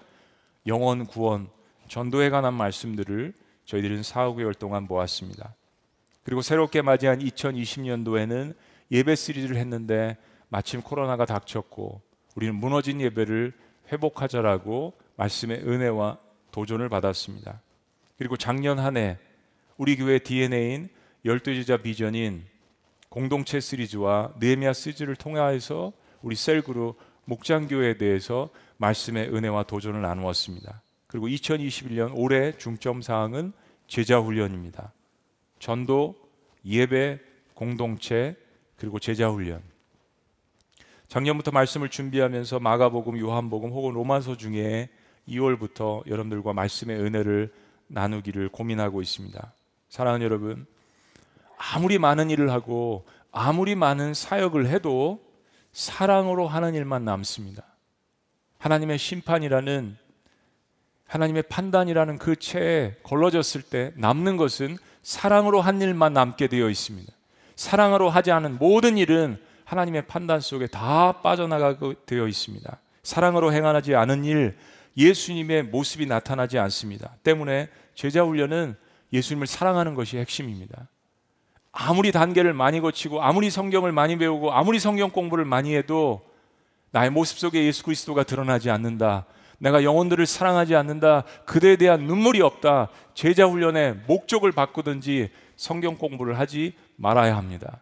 [0.67, 1.49] 영원 구원
[1.89, 3.33] 전도에 관한 말씀들을
[3.65, 5.53] 저희들은 4, 5개월 동안 모았습니다.
[6.23, 8.55] 그리고 새롭게 맞이한 2020년도에는
[8.89, 10.15] 예배 시리즈를 했는데
[10.47, 12.01] 마침 코로나가 닥쳤고
[12.37, 13.51] 우리는 무너진 예배를
[13.91, 16.17] 회복하자라고 말씀의 은혜와
[16.51, 17.61] 도전을 받았습니다.
[18.17, 19.17] 그리고 작년 한 해
[19.77, 20.89] 우리 교회 DNA인
[21.25, 22.45] 열두 제자 비전인
[23.09, 30.81] 공동체 시리즈와 느헤미야 시리즈를 통하여서 우리 셀그룹 목장 교회에 대해서 말씀의 은혜와 도전을 나누었습니다.
[31.07, 33.53] 그리고 2021년 올해 중점 사항은
[33.87, 34.93] 제자 훈련입니다.
[35.59, 36.15] 전도,
[36.65, 37.19] 예배,
[37.53, 38.35] 공동체
[38.77, 39.61] 그리고 제자 훈련.
[41.09, 44.89] 작년부터 말씀을 준비하면서 마가복음, 요한복음 혹은 로마서 중에
[45.27, 47.53] 2월부터 여러분들과 말씀의 은혜를
[47.87, 49.53] 나누기를 고민하고 있습니다.
[49.89, 50.65] 사랑하는 여러분,
[51.57, 55.21] 아무리 많은 일을 하고 아무리 많은 사역을 해도
[55.73, 57.63] 사랑으로 하는 일만 남습니다.
[58.57, 59.97] 하나님의 심판이라는
[61.07, 67.11] 하나님의 판단이라는 그 채에 걸러졌을 때 남는 것은 사랑으로 한 일만 남게 되어 있습니다.
[67.55, 72.79] 사랑으로 하지 않은 모든 일은 하나님의 판단 속에 다 빠져나가게 되어 있습니다.
[73.03, 74.57] 사랑으로 행하지 않은 일,
[74.97, 77.15] 예수님의 모습이 나타나지 않습니다.
[77.23, 78.75] 때문에 제자 훈련은
[79.13, 80.87] 예수님을 사랑하는 것이 핵심입니다.
[81.71, 86.21] 아무리 단계를 많이 거치고 아무리 성경을 많이 배우고 아무리 성경 공부를 많이 해도
[86.91, 89.25] 나의 모습 속에 예수 그리스도가 드러나지 않는다.
[89.57, 91.23] 내가 영혼들을 사랑하지 않는다.
[91.45, 92.89] 그대에 대한 눈물이 없다.
[93.13, 97.81] 제자 훈련의 목적을 바꾸든지 성경 공부를 하지 말아야 합니다.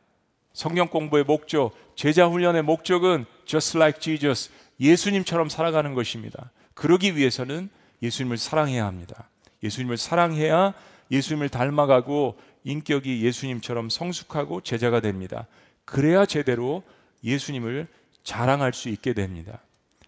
[0.54, 6.52] 성경 공부의 목적, 제자 훈련의 목적은 just like Jesus, 예수님처럼 살아가는 것입니다.
[6.80, 7.70] 그러기 위해서는
[8.02, 9.28] 예수님을 사랑해야 합니다.
[9.64, 10.74] 예수님을 사랑해야
[11.12, 15.48] 예수님을 닮아가고 인격이 예수님처럼 성숙하고 제자가 됩니다.
[15.84, 16.84] 그래야 제대로
[17.22, 17.88] 예수님을
[18.24, 19.60] 자랑할 수 있게 됩니다.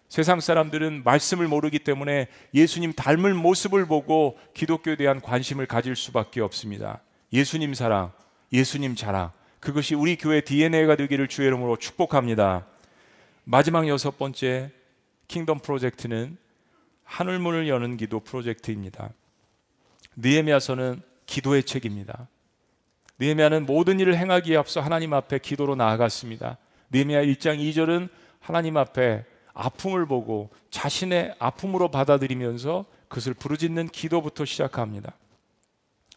[0.07, 7.01] 세상 사람들은 말씀을 모르기 때문에 예수님 닮을 모습을 보고 기독교에 대한 관심을 가질 수밖에 없습니다.
[7.33, 8.13] 예수님 사랑,
[8.53, 12.65] 예수님 자랑, 그것이 우리 교회 DNA가 되기를 주의 이름으로 축복합니다.
[13.43, 14.71] 마지막 여섯 번째
[15.27, 16.37] 킹덤 프로젝트는
[17.11, 19.09] 하늘문을 여는 기도 프로젝트입니다.
[20.15, 22.29] 느헤미야서는 기도의 책입니다.
[23.19, 26.57] 느헤미야는 모든 일을 행하기에 앞서 하나님 앞에 기도로 나아갔습니다.
[26.89, 28.07] 느헤미야 1장 2절은
[28.39, 35.13] 하나님 앞에 아픔을 보고 자신의 아픔으로 받아들이면서 그것을 부르짖는 기도부터 시작합니다.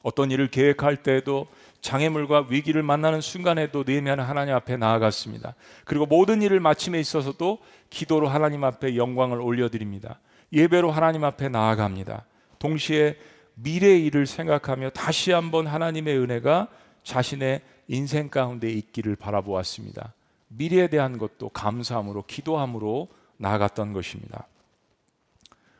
[0.02, 1.48] 어떤 일을 계획할 때에도
[1.80, 5.57] 장애물과 위기를 만나는 순간에도 느헤미야는 하나님 앞에 나아갔습니다.
[5.85, 7.59] 그리고 모든 일을 마침에 있어서도
[7.90, 10.20] 기도로 하나님 앞에 영광을 올려드립니다.
[10.55, 12.25] 예배로 하나님 앞에 나아갑니다.
[12.59, 13.19] 동시에
[13.57, 16.69] 미래의 일을 생각하며 다시 한번 하나님의 은혜가
[17.03, 20.14] 자신의 인생 가운데 있기를 바라보았습니다.
[20.49, 24.47] 미래에 대한 것도 감사함으로 기도함으로 나아갔던 것입니다.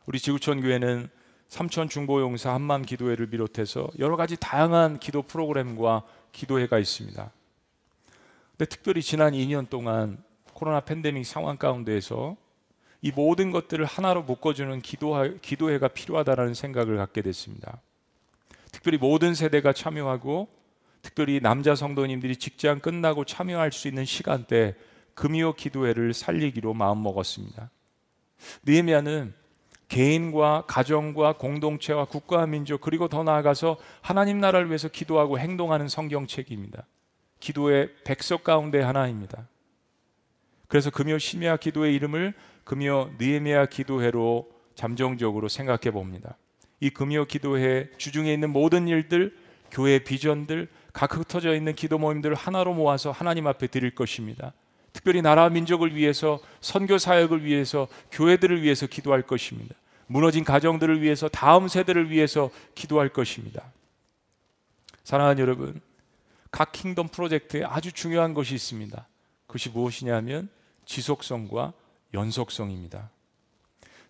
[0.07, 1.09] 우리 지구촌 교회는
[1.49, 7.31] 삼천 중보용사 한맘 기도회를 비롯해서 여러 가지 다양한 기도 프로그램과 기도회가 있습니다.
[8.51, 12.37] 근데 특별히 지난 2년 동안 코로나 팬데믹 상황 가운데에서
[13.05, 17.83] 이 모든 것들을 하나로 묶어주는 기도하, 기도회가 필요하다는 생각을 갖게 됐습니다.
[18.73, 20.49] 특별히 모든 세대가 참여하고
[21.03, 24.75] 특별히 남자 성도님들이 직장 끝나고 참여할 수 있는 시간대
[25.13, 27.71] 금요 기도회를 살리기로 마음먹었습니다.
[28.65, 29.35] 느헤미야는
[29.89, 36.87] 개인과 가정과 공동체와 국가와 민족 그리고 더 나아가서 하나님 나라를 위해서 기도하고 행동하는 성경책입니다.
[37.39, 39.47] 기도의 백석 가운데 하나입니다.
[40.69, 46.37] 그래서 금요 심야 기도의 이름을 금요 느헤미야 기도회로 잠정적으로 생각해 봅니다.
[46.81, 49.37] 이 금요 기도회 주중에 있는 모든 일들,
[49.71, 54.53] 교회 비전들, 각 흩어져 있는 기도 모임들을 하나로 모아서 하나님 앞에 드릴 것입니다.
[54.93, 59.75] 특별히 나라 민족을 위해서 선교 사역을 위해서 교회들을 위해서 기도할 것입니다.
[60.07, 63.73] 무너진 가정들을 위해서 다음 세대를 위해서 기도할 것입니다.
[65.03, 65.81] 사랑하는 여러분,
[66.51, 69.07] 각 킹덤 프로젝트에 아주 중요한 것이 있습니다.
[69.55, 70.49] 그것이 무엇이냐면
[70.85, 71.75] 지속성과
[72.13, 73.11] 연속성입니다.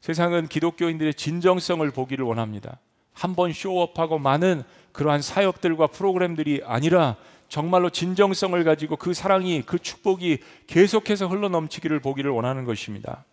[0.00, 2.78] 세상은 기독교인들의 진정성을 보기를 원합니다.
[3.12, 7.16] 한 번 쇼업하고 많은 그러한 사역들과 프로그램들이 아니라
[7.50, 13.26] 정말로 진정성을 가지고 그 사랑이 그 축복이 계속해서 흘러넘치기를 보기를 원하는 것입니다.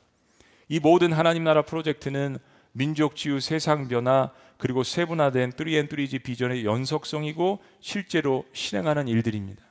[0.68, 2.38] 이 모든 하나님 나라 프로젝트는
[2.74, 9.71] 민족 치유 세상 변화 그리고 세분화된 3N3G 비전의 연속성이고 실제로 실행하는 일들입니다.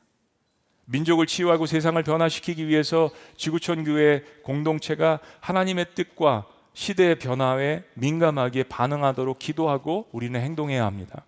[0.91, 10.09] 민족을 치유하고 세상을 변화시키기 위해서 지구촌 교회 공동체가 하나님의 뜻과 시대의 변화에 민감하게 반응하도록 기도하고
[10.11, 11.25] 우리는 행동해야 합니다.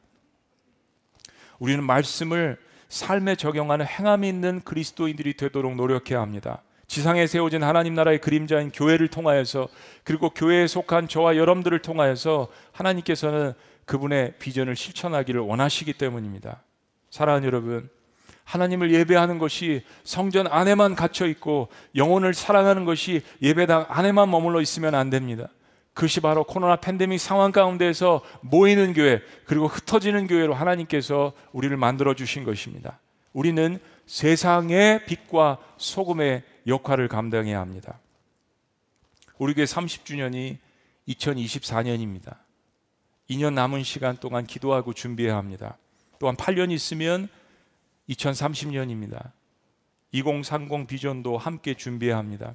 [1.59, 6.63] 우리는 말씀을 삶에 적용하는 행함이 있는 그리스도인들이 되도록 노력해야 합니다.
[6.89, 9.69] 지상에 세워진 하나님 나라의 그림자인 교회를 통하여서
[10.05, 13.55] 그리고 교회에 속한 저와 여러분들을 통하여서 하나님께서는
[13.87, 16.63] 그분의 비전을 실천하기를 원하시기 때문입니다.
[17.11, 17.89] 사랑하는 여러분,
[18.45, 25.11] 하나님을 예배하는 것이 성전 안에만 갇혀 있고 영혼을 사랑하는 것이 예배당 안에만 머물러 있으면 안
[25.11, 25.49] 됩니다.
[25.95, 32.45] 그것이 바로 코로나 팬데믹 상황 가운데서 모이는 교회 그리고 흩어지는 교회로 하나님께서 우리를 만들어 주신
[32.45, 32.99] 것입니다.
[33.33, 37.99] 우리는 세상의 빛과 소금의 역할을 감당해야 합니다.
[39.39, 40.59] 우리 교회 30주년이
[41.09, 42.37] 2024년입니다.
[43.31, 45.77] 2년 남은 시간 동안 기도하고 준비해야 합니다.
[46.19, 47.29] 또한 8년 있으면
[48.09, 49.33] 2030년입니다.
[50.13, 52.55] 2030 비전도 함께 준비해야 합니다.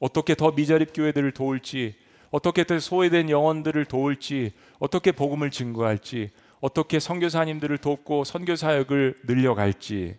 [0.00, 1.94] 어떻게 더 미자립 교회들을 도울지,
[2.30, 10.16] 어떻게 더 소외된 영혼들을 도울지, 어떻게 복음을 증거할지, 어떻게 선교사님들을 돕고 선교 사역을 늘려갈지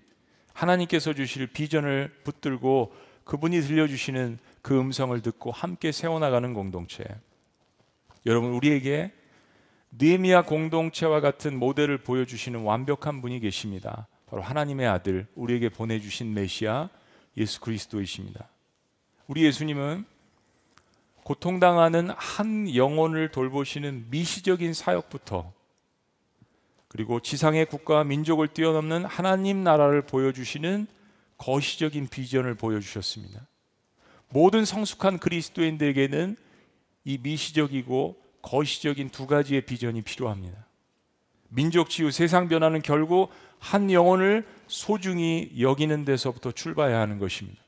[0.54, 7.04] 하나님께서 주실 비전을 붙들고 그분이 들려주시는 그 음성을 듣고 함께 세워나가는 공동체.
[8.26, 9.12] 여러분 우리에게
[9.92, 14.08] 느헤미야 공동체와 같은 모델을 보여주시는 완벽한 분이 계십니다.
[14.34, 16.90] 바로 하나님의 아들 우리에게 보내주신 메시아
[17.38, 18.50] 예수 그리스도이십니다.
[19.28, 20.06] 우리 예수님은
[21.24, 25.54] 고통당하는 한 영혼을 돌보시는 미시적인 사역부터
[26.88, 30.88] 그리고 지상의 국가와 민족을 뛰어넘는 하나님 나라를 보여주시는
[31.38, 33.46] 거시적인 비전을 보여주셨습니다.
[34.30, 36.38] 모든 성숙한 그리스도인들에게는
[37.04, 40.66] 이 미시적이고 거시적인 두 가지의 비전이 필요합니다.
[41.54, 43.30] 민족 치유, 세상 변화는 결국
[43.60, 47.62] 한 영혼을 소중히 여기는 데서부터 출발해야 하는 것입니다.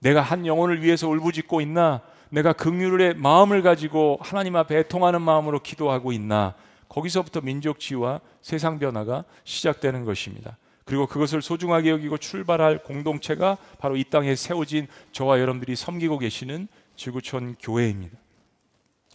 [0.00, 2.02] 내가 한 영혼을 위해서 울부짖고 있나?
[2.30, 6.54] 내가 긍휼의 마음을 가지고 하나님 앞에 애통하는 마음으로 기도하고 있나?
[6.88, 10.58] 거기서부터 민족 치유와 세상 변화가 시작되는 것입니다.
[10.84, 17.56] 그리고 그것을 소중하게 여기고 출발할 공동체가 바로 이 땅에 세워진 저와 여러분들이 섬기고 계시는 지구촌
[17.60, 18.16] 교회입니다.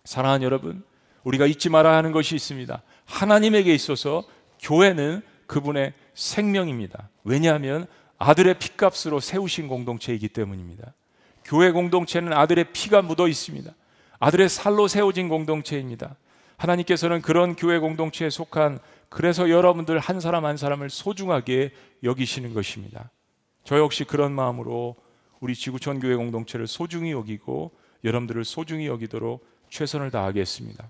[0.03, 0.83] 사랑하는 여러분,
[1.23, 2.81] 우리가 잊지 말아야 하는 것이 있습니다.
[3.05, 4.23] 하나님에게 있어서
[4.61, 7.09] 교회는 그분의 생명입니다.
[7.23, 7.87] 왜냐하면
[8.17, 10.93] 아들의 피값으로 세우신 공동체이기 때문입니다.
[11.43, 13.71] 교회 공동체는 아들의 피가 묻어 있습니다.
[14.19, 16.15] 아들의 살로 세워진 공동체입니다.
[16.57, 18.79] 하나님께서는 그런 교회 공동체에 속한
[19.09, 21.71] 그래서 여러분들 한 사람 한 사람을 소중하게
[22.03, 23.11] 여기시는 것입니다.
[23.63, 24.95] 저 역시 그런 마음으로
[25.39, 27.71] 우리 지구촌 교회 공동체를 소중히 여기고
[28.03, 30.89] 여러분들을 소중히 여기도록 최선을 다하겠습니다.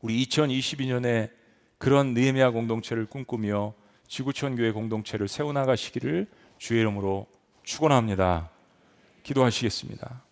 [0.00, 1.30] 우리 2022년에
[1.78, 3.74] 그런 느헤미야 공동체를 꿈꾸며
[4.08, 6.28] 지구촌 교회 공동체를 세워 나가시기를
[6.58, 7.26] 주의 이름으로
[7.62, 8.50] 축원합니다.
[9.22, 10.22] 기도하시겠습니다.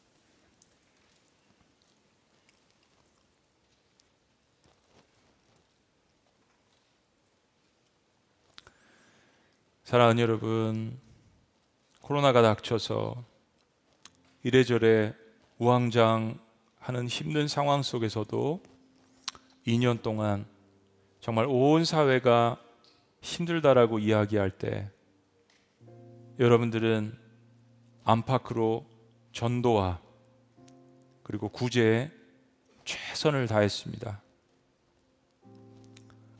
[9.84, 11.00] 사랑하는 여러분,
[12.00, 13.24] 코로나가 닥쳐서
[14.44, 15.14] 이래저래
[15.58, 18.62] 우왕장하는 힘든 상황 속에서도
[19.66, 20.46] 2년 동안
[21.20, 22.58] 정말 온 사회가
[23.20, 24.90] 힘들다라고 이야기할 때
[26.38, 27.16] 여러분들은
[28.04, 28.86] 안팎으로
[29.32, 30.00] 전도와
[31.22, 32.10] 그리고 구제에
[32.84, 34.22] 최선을 다했습니다.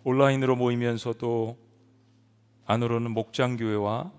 [0.03, 1.59] 온라인으로 모이면서도
[2.65, 4.13] 안으로는 목장교회와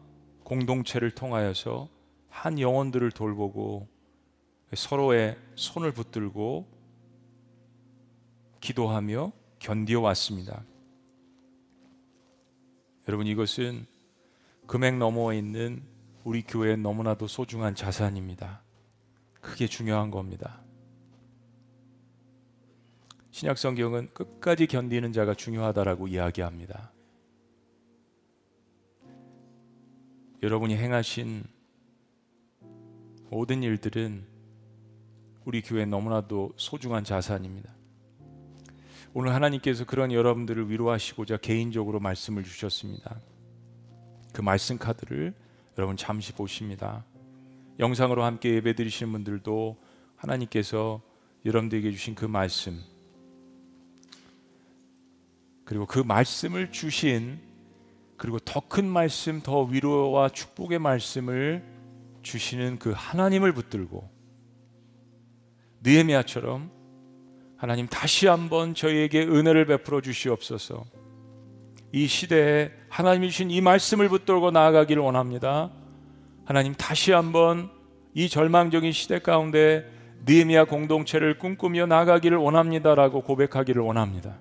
[0.43, 1.89] 공동체를 통하여서
[2.29, 3.87] 한 영혼들을 돌보고
[4.73, 6.80] 서로의 손을 붙들고
[8.61, 10.63] 기도하며 견디어 왔습니다.
[13.07, 13.85] 여러분 이것은
[14.67, 15.83] 금액 너머에 있는
[16.23, 18.61] 우리 교회의 너무나도 소중한 자산입니다.
[19.41, 20.61] 그게 중요한 겁니다.
[23.31, 26.91] 신약 성경은 끝까지 견디는 자가 중요하다라고 이야기합니다.
[30.43, 31.43] 여러분이 행하신
[33.29, 34.27] 모든 일들은
[35.45, 37.80] 우리 교회 너무나도 소중한 자산입니다.
[39.13, 43.19] 오늘 하나님께서 그런 여러분들을 위로하시고자 개인적으로 말씀을 주셨습니다.
[44.33, 45.33] 그 말씀 카드를
[45.77, 47.03] 여러분 잠시 보십니다.
[47.79, 49.77] 영상으로 함께 예배 드리시는 분들도
[50.15, 51.01] 하나님께서
[51.43, 52.79] 여러분들에게 주신 그 말씀
[55.65, 57.39] 그리고 그 말씀을 주신
[58.15, 61.63] 그리고 더 큰 말씀, 더 위로와 축복의 말씀을
[62.21, 64.09] 주시는 그 하나님을 붙들고
[65.81, 66.80] 느헤미야처럼
[67.61, 70.83] 하나님 다시 한번 저희에게 은혜를 베풀어 주시옵소서.
[71.91, 75.69] 이 시대에 하나님이 주신 이 말씀을 붙들고 나아가기를 원합니다.
[76.43, 77.69] 하나님 다시 한번
[78.15, 79.85] 이 절망적인 시대 가운데
[80.25, 84.39] 느헤미야 공동체를 꿈꾸며 나가기를 원합니다라고 고백하기를 원합니다.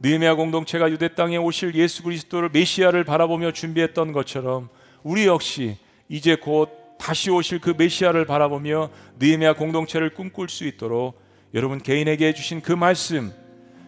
[0.00, 4.68] 느헤미야 공동체가 유대 땅에 오실 예수 그리스도를 메시아를 바라보며 준비했던 것처럼
[5.02, 5.76] 우리 역시
[6.08, 6.70] 이제 곧
[7.00, 11.20] 다시 오실 그 메시아를 바라보며 느헤미야 공동체를 꿈꿀 수 있도록
[11.54, 13.32] 여러분 개인에게 주신 그 말씀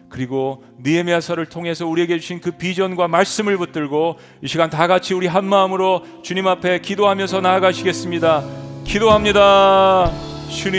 [0.09, 5.45] 그리고 느헤미야서를 통해서 우리에게 주신 그 비전과 말씀을 붙들고 이 시간 다 같이 우리 한
[5.45, 8.43] 마음으로 주님 앞에 기도하면서 나아가시겠습니다.
[8.85, 10.11] 기도합니다.
[10.49, 10.75] 주님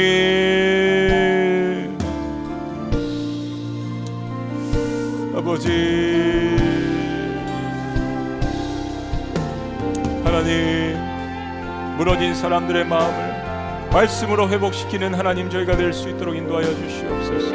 [5.34, 5.68] 아버지
[10.24, 10.97] 하나님
[11.97, 13.36] 무너진 사람들의 마음을
[13.93, 17.55] 말씀으로 회복시키는 하나님 저희가 될 수 있도록 인도하여 주시옵소서.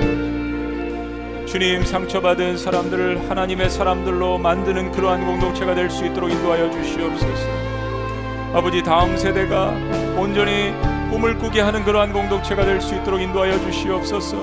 [1.46, 7.48] 주님 상처받은 사람들을 하나님의 사람들로 만드는 그러한 공동체가 될 수 있도록 인도하여 주시옵소서.
[8.54, 9.70] 아버지 다음 세대가
[10.18, 10.74] 온전히
[11.10, 14.38] 꿈을 꾸게 하는 그러한 공동체가 될 수 있도록 인도하여 주시옵소서.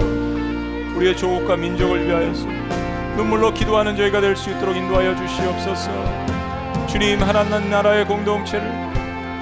[0.97, 2.47] 우리의 조국과 민족을 위하여서
[3.17, 5.91] 눈물로 기도하는 저희가 될 수 있도록 인도하여 주시옵소서.
[6.87, 8.88] 주님 하나님 나라의 공동체를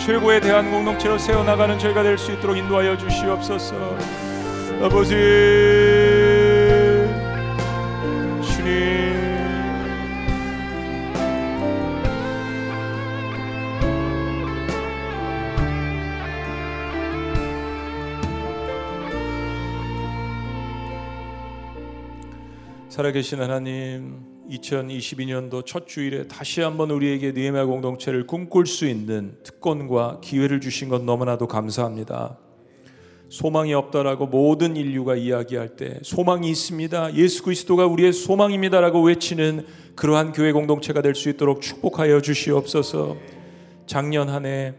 [0.06, 3.98] 최고의 대한 공동체로 세워나가는 저희가 될 수 있도록 인도하여 주시옵소서.
[4.80, 5.16] 아버지
[22.88, 30.60] 살아계신 하나님 2022년도 첫 주일에 다시 한번 우리에게 니에마 공동체를 꿈꿀 수 있는 특권과 기회를
[30.60, 32.38] 주신 것 너무나도 감사합니다.
[33.28, 37.14] 소망이 없다라고 모든 인류가 이야기할 때 소망이 있습니다.
[37.14, 39.66] 예수 그리스도가 우리의 소망입니다라고 외치는
[39.96, 43.16] 그러한 교회 공동체가 될 수 있도록 축복하여 주시옵소서.
[43.86, 44.74] 작년 한 해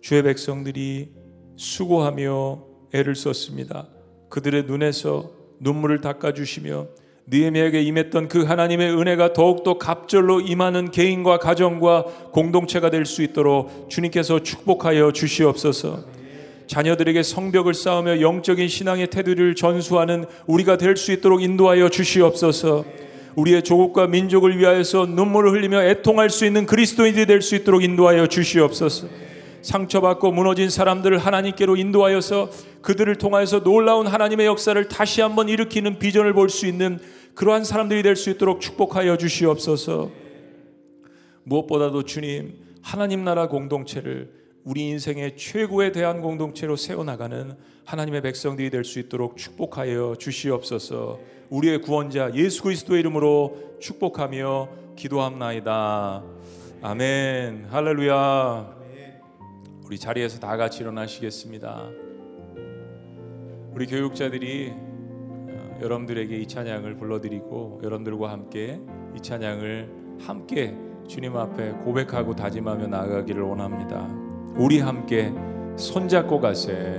[0.00, 1.10] 주의 백성들이
[1.56, 3.86] 수고하며 애를 썼습니다.
[4.30, 5.30] 그들의 눈에서
[5.60, 6.88] 눈물을 닦아 주시며
[7.28, 14.42] 느헤미야에게 임했던 그 하나님의 은혜가 더욱더 갑절로 임하는 개인과 가정과 공동체가 될 수 있도록 주님께서
[14.42, 16.04] 축복하여 주시옵소서.
[16.66, 22.84] 자녀들에게 성벽을 쌓으며 영적인 신앙의 태도를 전수하는 우리가 될 수 있도록 인도하여 주시옵소서.
[23.36, 29.08] 우리의 조국과 민족을 위하여서 눈물을 흘리며 애통할 수 있는 그리스도인들이 될 수 있도록 인도하여 주시옵소서.
[29.62, 32.50] 상처받고 무너진 사람들을 하나님께로 인도하여서
[32.82, 36.98] 그들을 통하여서 놀라운 하나님의 역사를 다시 한번 일으키는 비전을 볼 수 있는
[37.34, 40.10] 그러한 사람들이 될 수 있도록 축복하여 주시옵소서.
[41.44, 44.30] 무엇보다도 주님 하나님 나라 공동체를
[44.64, 51.18] 우리 인생의 최고의 대한 공동체로 세워나가는 하나님의 백성들이 될 수 있도록 축복하여 주시옵소서.
[51.50, 56.22] 우리의 구원자 예수 그리스도의 이름으로 축복하며 기도합나이다.
[56.82, 57.66] 아멘.
[57.70, 58.81] 할렐루야.
[59.92, 61.90] 우리 자리에서 다 같이 일어나시겠습니다.
[63.74, 68.80] 우리 교육자들이 어, 여러분들에게 이 찬양을 불러드리고 여러분들과 함께
[69.14, 70.74] 이 찬양을 함께
[71.06, 74.08] 주님 앞에 고백하고 다짐하며 나아가기를 원합니다.
[74.56, 75.30] 우리 함께
[75.76, 76.98] 손잡고 가세.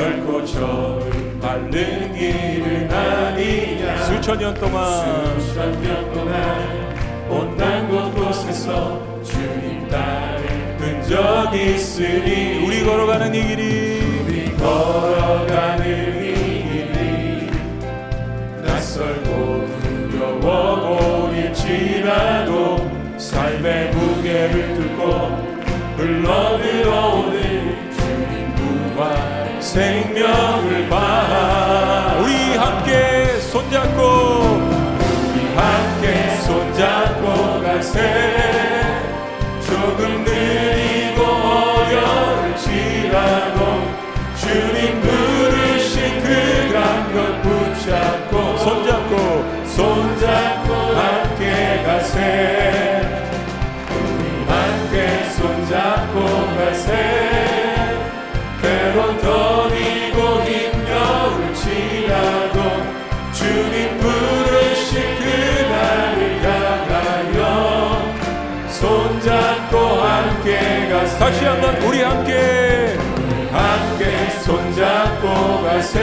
[0.00, 11.54] 결코 절마른 길은 아니야 수천 년 동안 수천 년 동안 온난 곳곳에서 주님 따른 흔적
[11.54, 16.32] 있으니 우리 걸어가는 이 길이 우리 걸어가는 이
[16.94, 17.50] 길이
[18.64, 25.02] 낯설고 두려워 보일지라도 삶의 무게를 뚫고
[25.98, 27.39] 흘러들어오는
[29.70, 34.02] 생명을 봐 우리 함께 손잡고
[35.32, 38.00] 우리 함께 손잡고 가세.
[39.64, 41.22] 조금 느리고
[41.86, 43.58] 어려울지라도
[44.34, 49.14] 주님 부르신 그 감격 붙잡고 손잡고
[49.66, 52.18] 손잡고 함께 가세.
[53.88, 56.18] 우리 함께 손잡고
[56.56, 57.29] 가세
[71.20, 72.96] 다시 한번 우리 함께.
[73.52, 76.00] 함께 손잡고 가세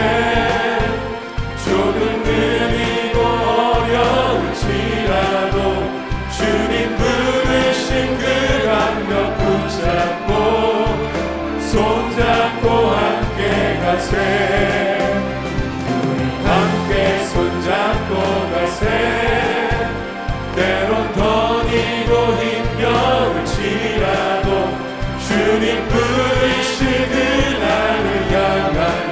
[1.65, 3.19] 조금 느리고
[3.81, 5.55] 어려울지라도
[6.29, 8.23] 주님 부르신 그
[8.67, 10.31] 감격 붙잡고
[11.61, 14.96] 손잡고 함께 가세
[25.59, 25.87] 주님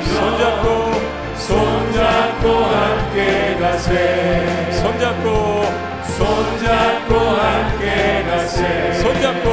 [0.04, 0.68] 손잡고
[1.38, 4.72] 손잡고 함께 가세.
[4.74, 5.64] 손잡고
[6.04, 8.93] 손잡고 함께 가세.
[8.93, 9.50] 손잡고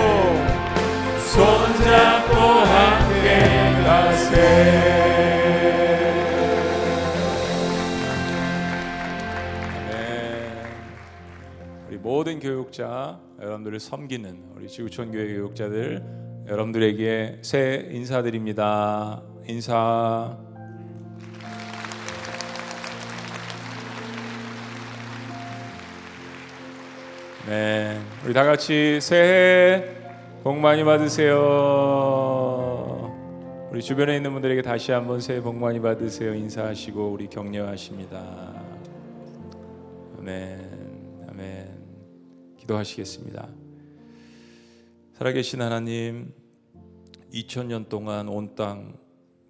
[9.88, 10.52] 네.
[11.96, 16.21] 모든 교육자 여러분들을 섬기는 우리 지구촌 교회 교육자들
[16.52, 19.22] 여러분들에게 새 인사드립니다.
[19.48, 20.36] 인사.
[27.46, 29.82] 네, 우리 다 같이 새해
[30.44, 31.38] 복 많이 받으세요.
[33.70, 38.62] 우리 주변에 있는 분들에게 다시 한번 새해 복 많이 받으세요 인사하시고 우리 격려하십니다.
[40.18, 41.78] 아멘, 아멘.
[42.58, 43.48] 기도하시겠습니다.
[45.14, 46.41] 살아계신 하나님,
[47.32, 48.96] 2000년 동안 온 땅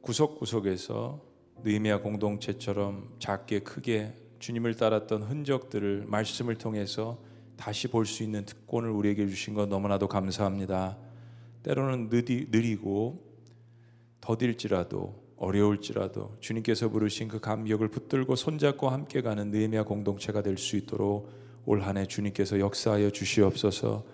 [0.03, 1.21] 구석구석에서
[1.65, 7.19] 느헤미야 공동체처럼 작게 크게 주님을 따랐던 흔적들을 말씀을 통해서
[7.57, 10.97] 다시 볼 수 있는 특권을 우리에게 주신 것 너무나도 감사합니다.
[11.63, 13.23] 때로는 느리, 느리고
[14.21, 21.31] 더딜지라도 어려울지라도 주님께서 부르신 그 감격을 붙들고 손잡고 함께 가는 느헤미야 공동체가 될 수 있도록
[21.65, 24.05] 올 한해 주님께서 역사하여 주시옵소서.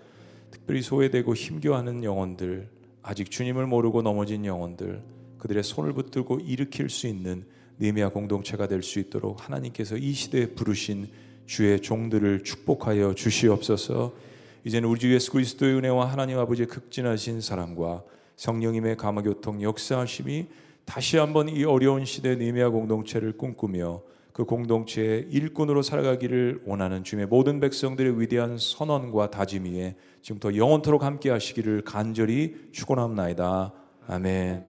[0.51, 2.69] 특별히 소외되고 힘겨워하는 영혼들,
[3.01, 5.01] 아직 주님을 모르고 넘어진 영혼들,
[5.37, 7.45] 그들의 손을 붙들고 일으킬 수 있는
[7.79, 11.07] 느헤미야 공동체가 될 수 있도록 하나님께서 이 시대에 부르신
[11.45, 14.13] 주의 종들을 축복하여 주시옵소서.
[14.65, 18.03] 이제는 우리 주 예수 그리스도의 은혜와 하나님 아버지의 극진하신 사랑과
[18.35, 20.47] 성령님의 감화 교통 역사하심이
[20.85, 24.01] 다시 한번 이 어려운 시대 느헤미야 공동체를 꿈꾸며
[24.39, 31.29] 그 공동체의 일꾼으로 살아가기를 원하는 주님의 모든 백성들의 위대한 선언과 다짐 위에 지금부터 영원토록 함께
[31.29, 33.73] 하시기를 간절히 축원합나이다.
[34.07, 34.68] 아멘.